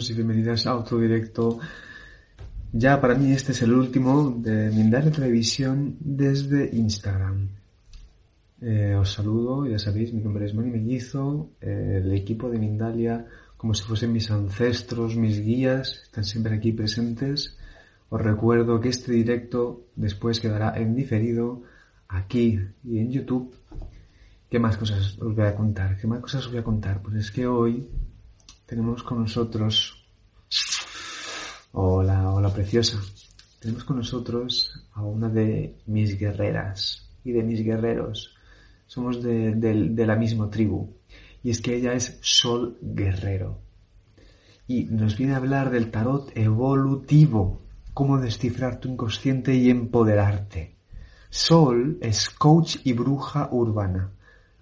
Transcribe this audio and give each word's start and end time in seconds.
Bienvenidos 0.00 0.10
y 0.10 0.14
bienvenidas 0.14 0.66
a 0.66 0.76
otro 0.76 0.98
directo. 0.98 1.58
Ya 2.72 2.98
para 3.02 3.14
mí 3.14 3.32
este 3.32 3.52
es 3.52 3.60
el 3.60 3.74
último 3.74 4.30
de 4.30 4.70
Mindalia 4.70 5.10
Televisión 5.10 5.98
desde 6.00 6.70
Instagram. 6.74 7.50
Eh, 8.62 8.94
os 8.94 9.12
saludo, 9.12 9.66
ya 9.66 9.78
sabéis, 9.78 10.14
mi 10.14 10.22
nombre 10.22 10.46
es 10.46 10.54
Moni 10.54 10.70
Mellizo, 10.70 11.50
eh, 11.60 12.00
el 12.02 12.14
equipo 12.14 12.48
de 12.48 12.58
Mindalia, 12.58 13.26
como 13.58 13.74
si 13.74 13.82
fuesen 13.84 14.12
mis 14.12 14.30
ancestros, 14.30 15.16
mis 15.16 15.38
guías, 15.38 16.00
están 16.04 16.24
siempre 16.24 16.54
aquí 16.54 16.72
presentes. 16.72 17.58
Os 18.08 18.22
recuerdo 18.22 18.80
que 18.80 18.88
este 18.88 19.12
directo 19.12 19.82
después 19.96 20.40
quedará 20.40 20.78
en 20.78 20.94
diferido 20.94 21.62
aquí 22.08 22.58
y 22.84 23.00
en 23.00 23.12
YouTube. 23.12 23.54
¿Qué 24.48 24.58
más 24.58 24.78
cosas 24.78 25.18
os 25.18 25.34
voy 25.36 25.44
a 25.44 25.54
contar? 25.54 25.98
¿Qué 25.98 26.06
más 26.06 26.20
cosas 26.20 26.46
os 26.46 26.52
voy 26.52 26.60
a 26.60 26.64
contar? 26.64 27.02
Pues 27.02 27.16
es 27.16 27.30
que 27.30 27.46
hoy 27.46 27.86
tenemos 28.70 29.02
con 29.02 29.18
nosotros. 29.18 29.99
Hola, 31.72 32.32
hola 32.32 32.52
preciosa. 32.52 32.98
Tenemos 33.60 33.84
con 33.84 33.98
nosotros 33.98 34.72
a 34.94 35.02
una 35.02 35.28
de 35.28 35.76
mis 35.86 36.18
guerreras 36.18 37.08
y 37.24 37.32
de 37.32 37.42
mis 37.42 37.62
guerreros. 37.64 38.34
Somos 38.86 39.22
de, 39.22 39.54
de- 39.54 40.06
la 40.06 40.16
misma 40.16 40.50
tribu. 40.50 40.88
Y 41.42 41.50
es 41.50 41.60
que 41.60 41.76
ella 41.76 41.92
es 41.92 42.18
Sol 42.20 42.76
Guerrero. 42.82 43.58
Y 44.66 44.84
nos 44.84 45.16
viene 45.16 45.34
a 45.34 45.36
hablar 45.36 45.70
del 45.70 45.90
tarot 45.90 46.32
evolutivo. 46.36 47.60
Cómo 47.94 48.18
descifrar 48.18 48.80
tu 48.80 48.88
inconsciente 48.88 49.54
y 49.54 49.70
empoderarte. 49.70 50.74
Sol 51.28 51.98
es 52.00 52.30
coach 52.30 52.76
y 52.84 52.92
bruja 52.92 53.48
urbana. 53.52 54.10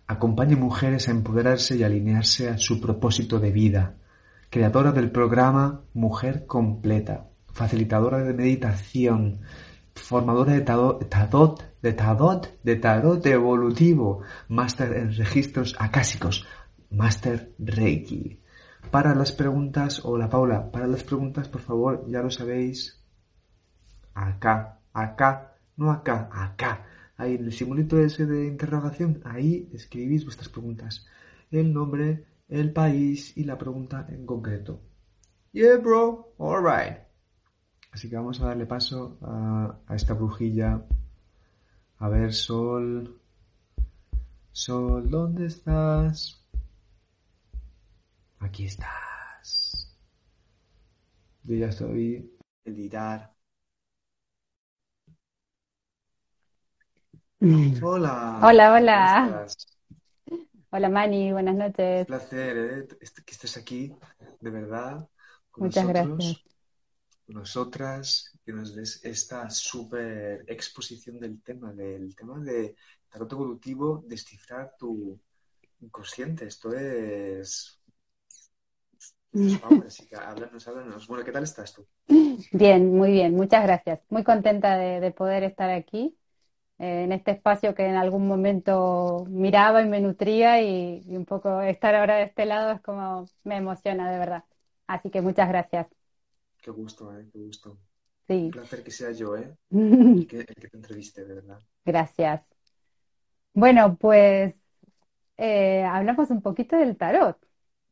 Acompaña 0.06 0.56
mujeres 0.56 1.08
a 1.08 1.12
empoderarse 1.12 1.76
y 1.76 1.82
alinearse 1.82 2.48
a 2.48 2.58
su 2.58 2.80
propósito 2.80 3.38
de 3.38 3.50
vida. 3.50 3.94
Creadora 4.50 4.92
del 4.92 5.10
programa 5.10 5.84
Mujer 5.94 6.46
Completa. 6.46 7.28
Facilitadora 7.52 8.18
de 8.18 8.32
meditación. 8.34 9.40
Formadora 9.94 10.52
de 10.54 10.64
tado- 10.64 10.98
tarot, 11.08 11.62
de 11.82 11.92
tarot, 11.92 12.58
de 12.62 12.76
tarot 12.76 13.26
evolutivo. 13.26 14.22
Máster 14.48 14.92
en 14.94 15.14
registros 15.14 15.74
acásicos. 15.78 16.46
Máster 16.90 17.52
Reiki. 17.58 18.40
Para 18.90 19.14
las 19.14 19.32
preguntas, 19.32 20.00
hola 20.04 20.30
Paula, 20.30 20.70
para 20.70 20.86
las 20.86 21.04
preguntas, 21.04 21.48
por 21.48 21.60
favor, 21.60 22.04
ya 22.08 22.22
lo 22.22 22.30
sabéis, 22.30 23.04
acá, 24.14 24.80
acá, 24.94 25.56
no 25.76 25.90
acá, 25.90 26.30
acá. 26.32 26.86
Ahí 27.18 27.34
en 27.34 27.44
el 27.46 27.52
simulito 27.52 27.98
ese 27.98 28.24
de 28.24 28.46
interrogación, 28.46 29.20
ahí 29.24 29.68
escribís 29.74 30.24
vuestras 30.24 30.48
preguntas. 30.48 31.06
El 31.50 31.74
nombre, 31.74 32.24
el 32.48 32.72
país 32.72 33.36
y 33.36 33.44
la 33.44 33.58
pregunta 33.58 34.06
en 34.08 34.26
concreto. 34.26 34.80
Yeah, 35.52 35.76
bro, 35.78 36.34
alright. 36.38 36.98
Así 37.92 38.08
que 38.08 38.16
vamos 38.16 38.40
a 38.40 38.46
darle 38.46 38.66
paso 38.66 39.18
a, 39.22 39.78
a 39.86 39.94
esta 39.94 40.14
brujilla. 40.14 40.82
A 41.98 42.08
ver, 42.08 42.32
Sol. 42.32 43.20
Sol, 44.52 45.10
¿dónde 45.10 45.46
estás? 45.46 46.44
Aquí 48.40 48.66
estás. 48.66 49.96
Yo 51.44 51.54
ya 51.56 51.68
estoy 51.68 52.30
editar. 52.64 53.32
Hola. 57.40 58.40
Hola, 58.42 58.72
hola. 58.72 59.46
Hola 60.70 60.88
Mani, 60.88 61.30
buenas 61.32 61.56
Un 61.98 62.04
noches. 62.04 62.08
placer, 62.08 62.56
¿eh? 62.56 62.86
Que 63.26 63.32
estés 63.34 63.56
aquí, 63.56 63.80
de 64.40 64.50
verdad, 64.50 65.08
con 65.50 65.62
Muchas 65.62 65.86
nosotros, 66.04 66.22
gracias. 66.26 66.42
con 67.26 67.36
nosotras, 67.36 68.06
que 68.44 68.52
nos 68.58 68.74
des 68.76 68.92
esta 69.14 69.50
súper 69.50 70.44
exposición 70.56 71.20
del 71.20 71.42
tema, 71.48 71.72
del 71.74 72.14
tema 72.16 72.36
de 72.40 72.76
tarot 73.10 73.32
evolutivo, 73.32 74.04
descifrar 74.14 74.66
tu 74.80 75.20
inconsciente. 75.80 76.46
Esto 76.46 76.68
es... 76.74 77.80
así 79.86 80.06
que 80.06 80.16
háblanos, 80.16 80.66
háblanos. 80.68 81.06
Bueno, 81.06 81.24
¿qué 81.24 81.32
tal 81.32 81.44
estás 81.44 81.72
tú? 81.72 81.86
Bien, 82.50 82.94
muy 82.96 83.10
bien, 83.12 83.34
muchas 83.34 83.62
gracias. 83.64 84.00
Muy 84.08 84.24
contenta 84.24 84.76
de, 84.76 85.00
de 85.00 85.10
poder 85.12 85.42
estar 85.44 85.70
aquí, 85.70 86.16
en 86.78 87.12
este 87.12 87.32
espacio 87.32 87.74
que 87.74 87.86
en 87.86 87.96
algún 87.96 88.26
momento 88.28 89.24
miraba 89.28 89.82
y 89.82 89.86
me 89.88 90.00
nutría 90.00 90.62
y, 90.62 91.02
y 91.06 91.16
un 91.16 91.24
poco 91.26 91.60
estar 91.62 91.94
ahora 91.94 92.16
de 92.16 92.24
este 92.24 92.46
lado 92.46 92.72
es 92.72 92.80
como 92.82 93.26
me 93.44 93.56
emociona 93.56 94.10
de 94.10 94.18
verdad. 94.18 94.44
Así 94.86 95.10
que 95.10 95.22
muchas 95.22 95.48
gracias. 95.48 95.88
Qué 96.62 96.70
gusto, 96.70 97.12
¿eh? 97.18 97.28
Qué 97.32 97.38
gusto. 97.40 97.70
Un 98.44 98.50
placer 98.50 98.84
que 98.84 98.90
sea 98.92 99.12
yo, 99.12 99.36
¿eh? 99.36 99.56
El 100.12 100.26
que, 100.28 100.40
el 100.40 100.46
que 100.56 100.68
te 100.68 100.76
entreviste, 100.78 101.24
de 101.24 101.34
verdad. 101.34 101.62
gracias. 101.84 102.44
Bueno, 103.52 103.96
pues 103.98 104.54
eh, 105.38 105.84
hablamos 105.84 106.30
un 106.30 106.42
poquito 106.42 106.76
del 106.76 106.96
tarot. 106.98 107.38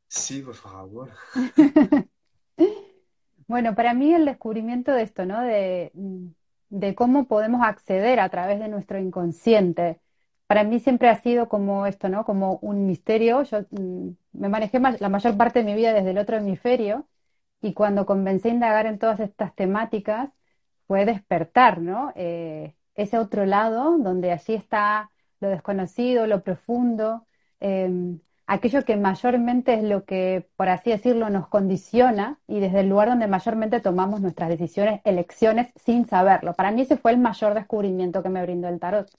Sí, 0.09 0.43
por 0.43 0.55
favor. 0.57 1.13
Bueno, 3.49 3.75
para 3.75 3.95
mí 3.95 4.13
el 4.15 4.25
descubrimiento 4.25 4.93
de 4.93 5.03
esto, 5.03 5.25
¿no? 5.27 5.41
De, 5.43 5.93
de 6.69 6.95
cómo 6.95 7.27
podemos 7.29 7.63
acceder 7.65 8.21
a 8.21 8.29
través 8.29 8.59
de 8.61 8.69
nuestro 8.69 8.99
inconsciente. 8.99 10.01
Para 10.47 10.65
mí 10.65 10.79
siempre 10.81 11.09
ha 11.09 11.21
sido 11.21 11.49
como 11.49 11.87
esto, 11.87 12.09
¿no? 12.09 12.25
Como 12.25 12.59
un 12.63 12.87
misterio. 12.87 13.43
Yo 13.45 13.61
mm, 13.71 14.11
me 14.33 14.49
manejé 14.49 14.81
ma- 14.81 14.97
la 15.01 15.09
mayor 15.09 15.37
parte 15.37 15.61
de 15.61 15.65
mi 15.65 15.75
vida 15.75 15.93
desde 15.93 16.11
el 16.11 16.19
otro 16.19 16.37
hemisferio 16.37 17.09
y 17.61 17.73
cuando 17.75 18.07
comencé 18.07 18.49
a 18.51 18.53
indagar 18.55 18.87
en 18.87 18.99
todas 18.99 19.21
estas 19.21 19.55
temáticas 19.55 20.31
fue 20.87 21.05
despertar, 21.05 21.81
¿no? 21.81 22.13
Eh, 22.17 22.75
ese 22.95 23.19
otro 23.19 23.45
lado 23.47 23.99
donde 23.99 24.33
allí 24.33 24.55
está 24.55 25.11
lo 25.41 25.49
desconocido, 25.49 26.27
lo 26.27 26.43
profundo, 26.43 27.27
em, 27.61 28.21
aquello 28.47 28.85
que 28.85 28.97
mayormente 28.97 29.75
es 29.75 29.83
lo 29.85 30.05
que, 30.05 30.49
por 30.57 30.69
así 30.69 30.91
decirlo, 30.91 31.31
nos 31.31 31.49
condiciona 31.49 32.41
y 32.47 32.61
desde 32.61 32.81
el 32.81 32.89
lugar 32.89 33.09
donde 33.09 33.27
mayormente 33.27 33.81
tomamos 33.81 34.21
nuestras 34.21 34.49
decisiones, 34.49 35.01
elecciones 35.05 35.73
sin 35.77 36.07
saberlo. 36.07 36.55
Para 36.55 36.71
mí 36.73 36.83
ese 36.83 36.97
fue 36.97 37.13
el 37.13 37.19
mayor 37.19 37.55
descubrimiento 37.55 38.23
que 38.23 38.29
me 38.29 38.43
brindó 38.43 38.69
el 38.69 38.81
tarot. 38.81 39.11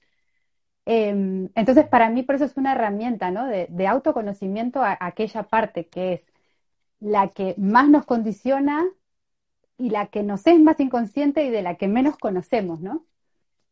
Em, 0.86 1.50
entonces, 1.54 1.86
para 1.86 2.08
mí 2.10 2.22
por 2.22 2.34
eso 2.36 2.44
es 2.46 2.56
una 2.56 2.72
herramienta, 2.72 3.30
¿no? 3.30 3.46
De, 3.46 3.86
autoconocimiento 3.86 4.82
a, 4.82 4.92
a 4.92 5.06
aquella 5.06 5.42
parte 5.44 5.86
que 5.88 6.14
es 6.14 6.26
la 7.00 7.28
que 7.28 7.54
más 7.58 7.88
nos 7.88 8.06
condiciona 8.06 8.86
y 9.78 9.90
la 9.90 10.08
que 10.08 10.22
nos 10.22 10.46
es 10.46 10.60
más 10.60 10.80
inconsciente 10.80 11.44
y 11.44 11.50
de 11.50 11.62
la 11.62 11.76
que 11.76 11.88
menos 11.88 12.18
conocemos, 12.18 12.80
¿no? 12.80 13.06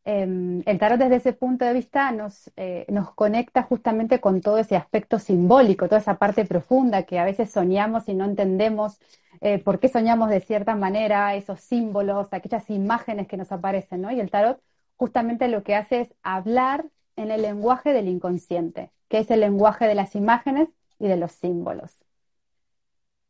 Eh, 0.08 0.62
el 0.66 0.78
tarot 0.78 1.00
desde 1.00 1.16
ese 1.16 1.32
punto 1.32 1.64
de 1.64 1.72
vista 1.72 2.12
nos, 2.12 2.52
eh, 2.56 2.86
nos 2.88 3.12
conecta 3.12 3.64
justamente 3.64 4.20
con 4.20 4.40
todo 4.40 4.58
ese 4.58 4.76
aspecto 4.76 5.18
simbólico, 5.18 5.86
toda 5.88 6.00
esa 6.00 6.16
parte 6.16 6.44
profunda 6.44 7.02
que 7.02 7.18
a 7.18 7.24
veces 7.24 7.50
soñamos 7.50 8.08
y 8.08 8.14
no 8.14 8.24
entendemos 8.24 9.00
eh, 9.40 9.58
por 9.58 9.80
qué 9.80 9.88
soñamos 9.88 10.30
de 10.30 10.40
cierta 10.40 10.76
manera, 10.76 11.34
esos 11.34 11.60
símbolos, 11.60 12.32
aquellas 12.32 12.70
imágenes 12.70 13.26
que 13.26 13.36
nos 13.36 13.50
aparecen, 13.50 14.02
¿no? 14.02 14.12
Y 14.12 14.20
el 14.20 14.30
tarot 14.30 14.60
justamente 14.96 15.48
lo 15.48 15.64
que 15.64 15.74
hace 15.74 16.02
es 16.02 16.14
hablar 16.22 16.86
en 17.16 17.32
el 17.32 17.42
lenguaje 17.42 17.92
del 17.92 18.08
inconsciente, 18.08 18.92
que 19.08 19.18
es 19.18 19.30
el 19.32 19.40
lenguaje 19.40 19.86
de 19.88 19.96
las 19.96 20.14
imágenes 20.14 20.68
y 21.00 21.08
de 21.08 21.16
los 21.16 21.32
símbolos. 21.32 21.92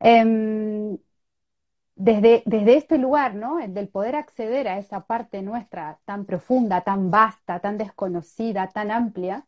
Em, 0.00 0.98
desde, 1.96 2.42
desde 2.46 2.76
este 2.78 2.98
lugar, 2.98 3.34
¿no? 3.36 3.60
El 3.60 3.74
del 3.74 3.88
poder 3.88 4.16
acceder 4.16 4.68
a 4.68 4.78
esa 4.78 5.06
parte 5.06 5.42
nuestra 5.42 6.00
tan 6.06 6.26
profunda, 6.26 6.82
tan 6.82 7.10
vasta, 7.10 7.60
tan 7.60 7.78
desconocida, 7.78 8.68
tan 8.70 8.90
amplia, 8.92 9.46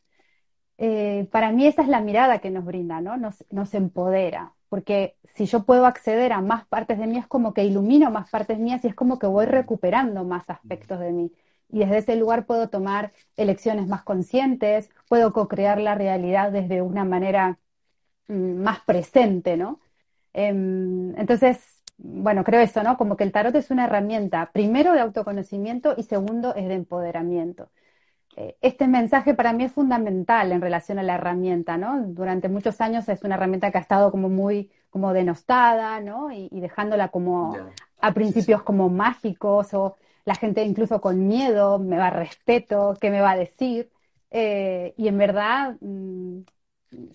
eh, 0.79 1.29
para 1.33 1.53
mí 1.53 1.67
esa 1.67 1.83
es 1.83 1.89
la 1.89 2.00
mirada 2.00 2.39
que 2.41 2.50
nos 2.50 2.65
brinda, 2.65 3.00
¿no? 3.00 3.17
Nos, 3.17 3.45
nos 3.50 3.75
empodera. 3.75 4.55
porque 4.69 5.17
si 5.35 5.47
yo 5.47 5.65
puedo 5.65 5.87
acceder 5.87 6.33
a 6.33 6.41
más 6.43 6.67
partes 6.67 6.99
de 6.99 7.06
mí, 7.06 7.17
es 7.19 7.27
como 7.27 7.55
que 7.55 7.65
ilumino 7.65 8.11
más 8.11 8.29
partes 8.31 8.59
mías 8.59 8.85
y 8.85 8.89
es 8.89 8.94
como 8.94 9.19
que 9.19 9.27
voy 9.27 9.47
recuperando 9.47 10.25
más 10.25 10.49
aspectos 10.51 11.01
de 11.01 11.12
mí. 11.12 11.33
Y 11.71 11.81
desde 11.81 11.99
ese 11.99 12.17
lugar 12.17 12.47
puedo 12.47 12.69
tomar 12.71 13.12
elecciones 13.37 13.87
más 13.89 14.03
conscientes, 14.03 14.91
puedo 15.09 15.33
co-crear 15.33 15.81
la 15.81 15.94
realidad 15.94 16.53
desde 16.53 16.83
una 16.83 17.05
manera 17.05 17.59
mm, 18.29 18.35
más 18.62 18.81
presente, 18.81 19.56
¿no? 19.56 19.81
Em, 20.33 21.17
entonces, 21.19 21.78
bueno, 21.99 22.45
creo 22.45 22.61
eso, 22.61 22.83
¿no? 22.83 22.97
Como 22.97 23.17
que 23.17 23.25
el 23.25 23.33
tarot 23.33 23.55
es 23.55 23.71
una 23.71 23.85
herramienta, 23.87 24.50
primero 24.53 24.93
de 24.93 25.00
autoconocimiento 25.00 25.95
y 25.97 26.05
segundo 26.05 26.55
es 26.55 26.69
de 26.69 26.75
empoderamiento. 26.75 27.71
Eh, 28.37 28.56
este 28.61 28.87
mensaje 28.87 29.35
para 29.35 29.53
mí 29.53 29.65
es 29.65 29.73
fundamental 29.73 30.53
en 30.53 30.61
relación 30.61 30.99
a 31.00 31.03
la 31.03 31.17
herramienta, 31.17 31.77
¿no? 31.77 32.00
Durante 32.06 32.49
muchos 32.49 32.81
años 32.81 33.09
es 33.09 33.25
una 33.25 33.35
herramienta 33.35 33.73
que 33.73 33.79
ha 33.79 33.81
estado 33.81 34.11
como 34.12 34.29
muy 34.29 34.71
como 34.91 35.12
denostada, 35.12 36.00
¿no? 36.00 36.31
Y, 36.33 36.49
dejándola 36.61 37.09
como 37.09 37.56
a 38.01 38.15
principios 38.15 38.62
como 38.62 38.89
mágicos 38.89 39.75
o 39.75 39.97
la 40.25 40.35
gente 40.35 40.62
incluso 40.65 41.01
con 41.01 41.27
miedo, 41.27 41.79
me 41.79 41.99
va 41.99 42.09
a 42.09 42.11
respeto, 42.11 42.97
¿qué 43.01 43.11
me 43.11 43.21
va 43.21 43.33
a 43.33 43.37
decir? 43.37 43.91
Eh, 44.31 44.94
y 44.97 45.09
en 45.09 45.19
verdad, 45.19 45.77
mm, 45.81 46.41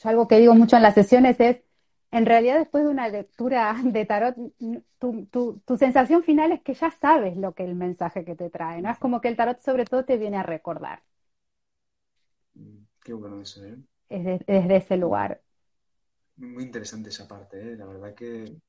algo 0.03 0.27
que 0.27 0.39
digo 0.39 0.56
mucho 0.56 0.75
en 0.75 0.83
las 0.83 0.95
sesiones 0.95 1.39
es, 1.39 1.62
en 2.13 2.27
realidad 2.27 2.60
después 2.60 2.83
de 2.83 2.92
una 2.92 3.10
lectura 3.10 3.75
de 3.83 4.06
tarot, 4.06 4.36
tu, 5.00 5.25
tu, 5.65 5.77
sensación 5.77 6.24
final 6.24 6.51
es 6.51 6.62
que 6.62 6.75
ya 6.75 6.92
sabes 6.92 7.36
lo 7.36 7.54
que 7.54 7.63
el 7.63 7.74
mensaje 7.74 8.24
que 8.24 8.36
te 8.36 8.51
trae, 8.51 8.81
¿no? 8.83 8.92
Es 8.92 9.00
como 9.00 9.19
que 9.19 9.30
el 9.30 9.36
tarot 9.36 9.60
sobre 9.62 9.86
todo 9.86 10.06
te 10.06 10.18
viene 10.18 10.38
a 10.38 10.44
recordar. 10.44 11.01
Qué 13.04 13.13
bueno 13.13 13.42
eso, 13.42 13.65
¿eh? 13.65 13.77
Es 14.10 14.24
desde 14.45 14.75
ese 14.75 14.95
lugar. 14.95 15.42
Muy 16.36 16.63
interesante 16.63 17.10
esa 17.10 17.27
parte, 17.27 17.60
¿eh? 17.60 17.75
La 17.75 17.88
verdad 17.88 18.13
que, 18.13 18.62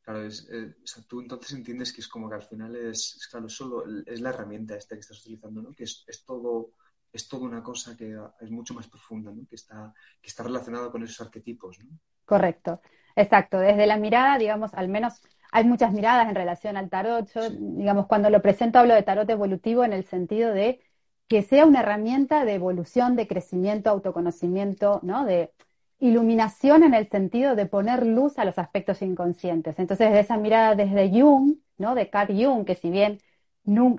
claro, 0.00 0.24
es, 0.24 0.48
eh, 0.50 0.74
o 0.82 0.86
sea, 0.86 1.04
tú 1.06 1.20
entonces 1.20 1.52
entiendes 1.52 1.92
que 1.92 2.00
es 2.00 2.08
como 2.08 2.30
que 2.30 2.36
al 2.36 2.42
final 2.42 2.74
es, 2.74 3.28
claro, 3.30 3.50
solo 3.50 3.84
es 4.06 4.20
la 4.22 4.30
herramienta 4.30 4.76
esta 4.76 4.96
que 4.96 5.00
estás 5.00 5.20
utilizando, 5.20 5.60
¿no? 5.60 5.74
Que 5.74 5.84
es, 5.84 6.04
es 6.08 6.24
todo 6.24 6.72
es 7.10 7.26
toda 7.26 7.46
una 7.46 7.62
cosa 7.62 7.96
que 7.96 8.14
es 8.40 8.50
mucho 8.50 8.74
más 8.74 8.86
profunda, 8.86 9.32
¿no? 9.32 9.46
que, 9.46 9.54
está, 9.54 9.94
que 10.20 10.28
está 10.28 10.42
relacionada 10.42 10.90
con 10.90 11.02
esos 11.02 11.18
arquetipos. 11.22 11.78
¿no? 11.80 11.98
Correcto, 12.28 12.80
exacto. 13.16 13.58
Desde 13.58 13.86
la 13.86 13.96
mirada, 13.96 14.36
digamos, 14.38 14.74
al 14.74 14.88
menos 14.88 15.22
hay 15.50 15.64
muchas 15.64 15.92
miradas 15.92 16.28
en 16.28 16.34
relación 16.34 16.76
al 16.76 16.90
tarot. 16.90 17.26
Yo, 17.34 17.48
digamos, 17.50 18.06
cuando 18.06 18.28
lo 18.30 18.42
presento 18.42 18.78
hablo 18.78 18.94
de 18.94 19.02
tarot 19.02 19.28
evolutivo 19.30 19.82
en 19.84 19.94
el 19.94 20.04
sentido 20.04 20.52
de 20.52 20.80
que 21.26 21.42
sea 21.42 21.64
una 21.66 21.80
herramienta 21.80 22.44
de 22.44 22.54
evolución, 22.54 23.16
de 23.16 23.26
crecimiento, 23.26 23.90
autoconocimiento, 23.90 25.00
¿no? 25.02 25.24
De 25.24 25.52
iluminación 26.00 26.84
en 26.84 26.94
el 26.94 27.08
sentido 27.08 27.56
de 27.56 27.66
poner 27.66 28.06
luz 28.06 28.38
a 28.38 28.44
los 28.44 28.58
aspectos 28.58 29.00
inconscientes. 29.02 29.78
Entonces, 29.78 30.12
de 30.12 30.20
esa 30.20 30.36
mirada 30.36 30.74
desde 30.74 31.10
Jung, 31.10 31.56
¿no? 31.78 31.94
De 31.96 32.10
Carl 32.10 32.34
Jung, 32.34 32.64
que 32.66 32.74
si 32.76 32.90
bien 32.90 33.18
Jung 33.64 33.98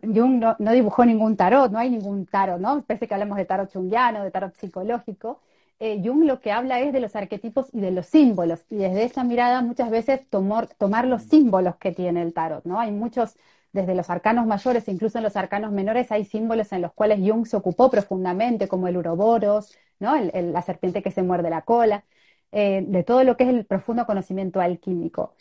no, 0.60 0.72
dibujó 0.72 1.06
ningún 1.06 1.36
tarot, 1.38 1.72
no 1.72 1.80
hay 1.80 1.90
ningún 1.90 2.26
tarot, 2.28 2.60
¿no? 2.60 2.84
Parece 2.86 3.08
que 3.08 3.14
hablamos 3.16 3.38
de 3.38 3.46
tarot 3.46 3.72
jungiano, 3.72 4.24
de 4.24 4.31
tarot 4.31 4.56
psicológico. 4.56 5.42
Eh, 5.80 6.02
Jung 6.04 6.26
lo 6.26 6.42
que 6.42 6.52
habla 6.52 6.81
es 6.81 6.92
de 6.92 7.00
los 7.00 7.16
arquetipos 7.16 7.68
y 7.74 7.80
de 7.80 7.92
los 7.92 8.08
símbolos. 8.08 8.66
Y 8.70 8.78
desde 8.78 9.04
esa 9.06 9.24
mirada 9.24 9.62
muchas 9.62 9.90
veces 9.90 10.22
tomar 10.30 11.08
los 11.08 11.24
símbolos 11.24 11.78
que 11.78 11.92
tiene 11.94 12.22
el 12.22 12.34
tarot, 12.34 12.66
¿no? 12.66 12.80
Hay 12.80 12.92
muchos, 12.92 13.38
desde 13.72 13.96
los 13.96 14.10
arcanos 14.10 14.46
mayores, 14.46 14.88
incluso 14.90 15.18
en 15.20 15.24
los 15.24 15.38
arcanos 15.38 15.72
menores, 15.72 16.12
hay 16.12 16.26
símbolos 16.26 16.72
en 16.74 16.81
los 16.81 16.94
cuales 16.94 17.20
Jung 17.26 17.46
se 17.46 17.56
ocupó 17.56 17.90
profundamente, 17.90 18.68
como 18.68 18.88
el 18.88 18.98
uroboros, 18.98 19.74
¿no? 20.00 20.16
la 20.20 20.62
serpiente 20.62 21.02
que 21.04 21.12
se 21.12 21.24
muerde 21.24 21.50
la 21.50 21.62
cola, 21.64 22.04
eh, 22.52 22.84
de 22.88 23.04
todo 23.04 23.24
lo 23.24 23.38
que 23.38 23.44
es 23.44 23.50
el 23.50 23.66
profundo 23.66 24.06
conocimiento 24.06 24.60
alquímico. 24.62 25.36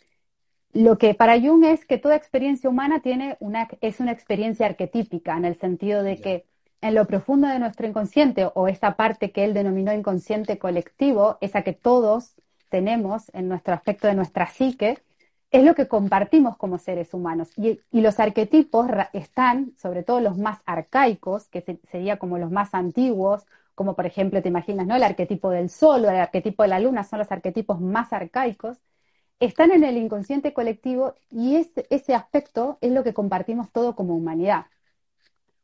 Lo 0.73 0.97
que 0.97 1.15
para 1.15 1.39
Jung 1.39 1.63
es 1.65 1.85
que 1.85 1.97
toda 1.97 2.15
experiencia 2.15 2.69
humana 2.69 3.01
tiene 3.01 3.37
una, 3.39 3.67
es 3.81 3.99
una 3.99 4.11
experiencia 4.11 4.67
arquetípica, 4.67 5.37
en 5.37 5.45
el 5.45 5.55
sentido 5.57 6.03
de 6.03 6.21
que 6.21 6.45
en 6.81 6.95
lo 6.95 7.05
profundo 7.05 7.47
de 7.47 7.59
nuestro 7.59 7.87
inconsciente, 7.87 8.49
o 8.53 8.67
esta 8.67 8.95
parte 8.95 9.31
que 9.31 9.43
él 9.43 9.53
denominó 9.53 9.93
inconsciente 9.93 10.57
colectivo, 10.57 11.37
esa 11.41 11.61
que 11.63 11.73
todos 11.73 12.35
tenemos 12.69 13.31
en 13.33 13.47
nuestro 13.49 13.73
aspecto 13.73 14.07
de 14.07 14.15
nuestra 14.15 14.47
psique, 14.47 14.99
es 15.51 15.63
lo 15.63 15.75
que 15.75 15.87
compartimos 15.87 16.57
como 16.57 16.77
seres 16.77 17.13
humanos. 17.13 17.49
Y, 17.57 17.81
los 17.91 18.19
arquetipos 18.19 18.87
están, 19.13 19.73
sobre 19.77 20.03
todo 20.03 20.21
los 20.21 20.37
más 20.37 20.59
arcaicos, 20.65 21.47
que 21.49 21.79
sería 21.89 22.17
como 22.17 22.37
los 22.37 22.51
más 22.51 22.73
antiguos, 22.73 23.45
como 23.75 23.95
por 23.95 24.05
ejemplo, 24.05 24.41
te 24.41 24.49
imaginas, 24.49 24.87
¿no? 24.87 24.95
El 24.95 25.03
arquetipo 25.03 25.49
del 25.49 25.69
sol 25.69 26.05
o 26.05 26.09
el 26.09 26.17
arquetipo 26.17 26.63
de 26.63 26.69
la 26.69 26.79
luna 26.79 27.03
son 27.03 27.19
los 27.19 27.31
arquetipos 27.31 27.81
más 27.81 28.13
arcaicos, 28.13 28.77
están 29.39 29.71
en 29.71 29.83
el 29.83 29.97
inconsciente 29.97 30.53
colectivo 30.53 31.15
y 31.31 31.55
ese, 31.55 32.13
aspecto 32.13 32.77
es 32.81 32.91
lo 32.91 33.03
que 33.03 33.13
compartimos 33.13 33.71
todo 33.71 33.95
como 33.95 34.15
humanidad. 34.15 34.65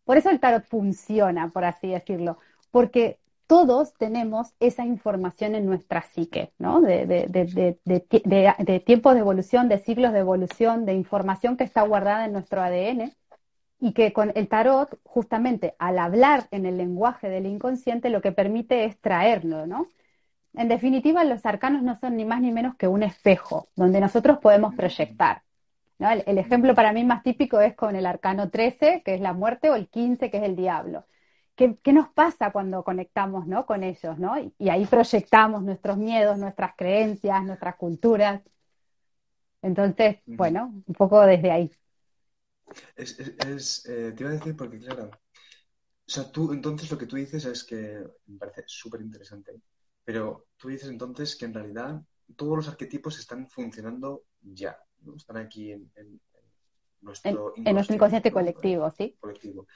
Por 0.06 0.18
eso 0.18 0.30
el 0.30 0.40
tarot 0.40 0.64
funciona, 0.66 1.50
por 1.50 1.66
así 1.66 1.90
decirlo, 1.90 2.40
porque 2.72 3.20
todos 3.48 3.94
tenemos 3.96 4.54
esa 4.60 4.86
información 4.86 5.56
en 5.56 5.66
nuestra 5.66 6.02
psique, 6.02 6.54
¿no? 6.58 6.82
De, 6.82 7.06
de, 7.06 8.80
tiempos 8.86 9.14
de 9.14 9.20
evolución, 9.20 9.70
de 9.70 9.78
siglos 9.80 10.14
de 10.14 10.20
evolución, 10.20 10.86
de 10.86 10.94
información 10.94 11.58
que 11.58 11.64
está 11.64 11.84
guardada 11.84 12.26
en 12.26 12.34
nuestro 12.34 12.62
ADN 12.62 13.14
y 13.80 13.94
que 13.94 14.14
con 14.14 14.32
el 14.36 14.48
tarot, 14.48 15.00
justamente 15.04 15.76
al 15.80 16.00
hablar 16.00 16.48
en 16.52 16.66
el 16.66 16.78
lenguaje 16.78 17.30
del 17.30 17.46
inconsciente, 17.46 18.10
lo 18.10 18.22
que 18.22 18.32
permite 18.32 18.86
es 18.86 19.00
traerlo, 19.00 19.68
¿no? 19.68 19.88
En 20.54 20.70
definitiva, 20.70 21.24
los 21.24 21.46
arcanos 21.46 21.84
no 21.84 22.00
son 22.00 22.16
ni 22.18 22.26
más 22.26 22.42
ni 22.42 22.52
menos 22.52 22.76
que 22.78 22.88
un 22.88 23.04
espejo 23.04 23.70
donde 23.76 24.00
nosotros 24.02 24.40
podemos 24.40 24.74
proyectar. 24.76 25.45
El, 26.00 26.38
ejemplo 26.38 26.76
para 26.76 26.92
mí 26.92 27.04
más 27.04 27.24
típico 27.24 27.60
es 27.62 27.76
con 27.76 27.96
el 27.96 28.06
arcano 28.06 28.50
13, 28.50 29.02
que 29.04 29.16
es 29.16 29.22
la 29.22 29.34
muerte, 29.34 29.70
o 29.70 29.76
el 29.76 29.88
15, 29.88 30.30
que 30.30 30.38
es 30.38 30.44
el 30.44 30.56
diablo. 30.56 31.06
¿Qué, 31.56 31.78
nos 31.94 32.10
pasa 32.10 32.52
cuando 32.52 32.84
conectamos 32.84 33.48
¿no? 33.48 33.66
con 33.66 33.84
ellos? 33.84 34.20
¿no? 34.20 34.36
Y, 34.60 34.70
ahí 34.70 34.86
proyectamos 34.86 35.64
nuestros 35.64 35.98
miedos, 35.98 36.38
nuestras 36.38 36.76
creencias, 36.76 37.44
nuestras 37.44 37.76
culturas. 37.76 38.42
Entonces, 39.62 40.18
bueno, 40.26 40.84
un 40.86 40.94
poco 40.94 41.22
desde 41.26 41.52
ahí. 41.52 41.72
Es, 42.96 43.86
eh, 43.88 44.12
te 44.12 44.24
iba 44.24 44.32
a 44.32 44.34
decir 44.34 44.56
porque, 44.56 44.80
claro, 44.80 45.06
o 45.06 46.12
sea, 46.12 46.30
tú, 46.32 46.52
entonces 46.52 46.92
lo 46.92 46.98
que 46.98 47.06
tú 47.06 47.16
dices 47.16 47.46
es 47.46 47.64
que 47.64 48.04
me 48.26 48.38
parece 48.38 48.64
súper 48.68 49.02
interesante 49.02 49.62
pero 50.06 50.46
tú 50.56 50.70
dices 50.70 50.88
entonces 50.88 51.36
que 51.36 51.46
en 51.46 51.54
realidad 51.54 52.02
todos 52.38 52.56
los 52.56 52.68
arquetipos 52.70 53.20
están 53.20 53.50
funcionando 53.50 54.24
ya, 54.42 54.78
¿no? 55.06 55.16
Están 55.16 55.38
aquí 55.38 55.72
en, 55.72 55.92
nuestro, 57.02 57.54
inconsciente, 57.56 58.32
colectivo, 58.32 58.92
¿sí? 58.92 59.16
Colectivo. 59.20 59.68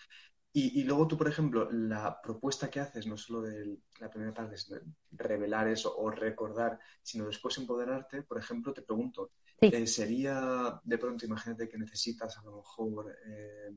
Y, 0.52 0.84
luego 0.84 1.08
tú, 1.08 1.16
por 1.16 1.28
ejemplo, 1.28 1.70
la 1.72 2.20
propuesta 2.22 2.72
que 2.72 2.80
haces, 2.80 3.06
no 3.06 3.16
solo 3.18 3.42
de 3.42 3.78
la 4.00 4.10
primera 4.10 4.34
parte 4.34 4.56
es 4.56 4.74
revelar 5.12 5.68
eso 5.68 5.96
o 5.96 6.10
recordar, 6.10 6.80
sino 7.04 7.28
después 7.28 7.56
empoderarte, 7.60 8.24
por 8.24 8.40
ejemplo, 8.40 8.74
te 8.74 8.82
pregunto, 8.82 9.32
eh, 9.62 9.86
¿sería 9.86 10.82
de 10.84 10.98
pronto, 10.98 11.26
imagínate 11.28 11.70
que 11.70 11.78
necesitas 11.78 12.36
a 12.40 12.44
lo 12.44 12.58
mejor 12.58 13.16
eh, 13.28 13.76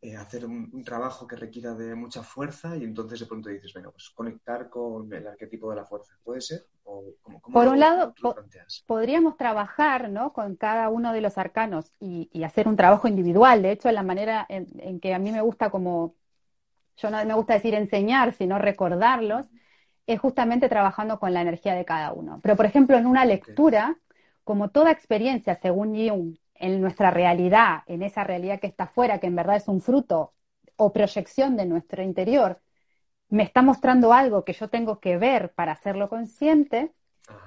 eh, 0.00 0.16
hacer 0.16 0.46
un, 0.46 0.82
trabajo 0.84 1.28
que 1.28 1.36
requiera 1.36 1.74
de 1.74 1.94
mucha 1.94 2.24
fuerza 2.24 2.76
y 2.76 2.82
entonces 2.82 3.20
de 3.20 3.26
pronto 3.26 3.48
dices, 3.48 3.72
bueno, 3.72 3.92
pues 3.92 4.10
conectar 4.10 4.68
con 4.68 5.12
el 5.12 5.28
arquetipo 5.28 5.70
de 5.70 5.76
la 5.76 5.84
fuerza. 5.84 6.18
¿Puede 6.24 6.40
ser? 6.40 6.66
Por 7.52 7.68
un 7.68 7.80
lado, 7.80 8.14
podríamos 8.86 9.36
trabajar 9.36 10.10
¿no? 10.10 10.32
con 10.32 10.56
cada 10.56 10.88
uno 10.88 11.12
de 11.12 11.20
los 11.20 11.38
arcanos 11.38 11.92
y, 12.00 12.28
hacer 12.44 12.68
un 12.68 12.76
trabajo 12.76 13.08
individual. 13.08 13.62
De 13.62 13.72
hecho, 13.72 13.90
la 13.92 14.02
manera 14.02 14.46
en, 14.48 15.00
que 15.00 15.14
a 15.14 15.18
mí 15.18 15.32
me 15.32 15.40
gusta 15.40 15.70
como, 15.70 16.14
yo 16.96 17.10
no 17.10 17.24
me 17.24 17.34
gusta 17.34 17.54
decir 17.54 17.74
enseñar, 17.74 18.32
sino 18.32 18.58
recordarlos, 18.58 19.46
es 20.06 20.20
justamente 20.20 20.68
trabajando 20.68 21.18
con 21.18 21.34
la 21.34 21.42
energía 21.42 21.74
de 21.74 21.84
cada 21.84 22.12
uno. 22.12 22.40
Pero, 22.42 22.56
por 22.56 22.66
ejemplo, 22.66 22.96
en 22.96 23.06
una 23.06 23.24
lectura, 23.24 23.98
como 24.44 24.70
toda 24.70 24.90
experiencia, 24.90 25.54
según 25.56 25.94
Jung, 25.94 26.36
en 26.54 26.80
nuestra 26.80 27.10
realidad, 27.10 27.82
en 27.86 28.02
esa 28.02 28.24
realidad 28.24 28.60
que 28.60 28.66
está 28.66 28.84
afuera, 28.84 29.18
que 29.20 29.26
en 29.26 29.36
verdad 29.36 29.56
es 29.56 29.68
un 29.68 29.80
fruto 29.80 30.32
o 30.76 30.92
proyección 30.92 31.56
de 31.56 31.66
nuestro 31.66 32.02
interior, 32.02 32.60
me 33.30 33.42
está 33.42 33.62
mostrando 33.62 34.12
algo 34.12 34.44
que 34.44 34.52
yo 34.52 34.68
tengo 34.68 35.00
que 35.00 35.18
ver 35.18 35.52
para 35.52 35.72
hacerlo 35.72 36.08
consciente, 36.08 36.92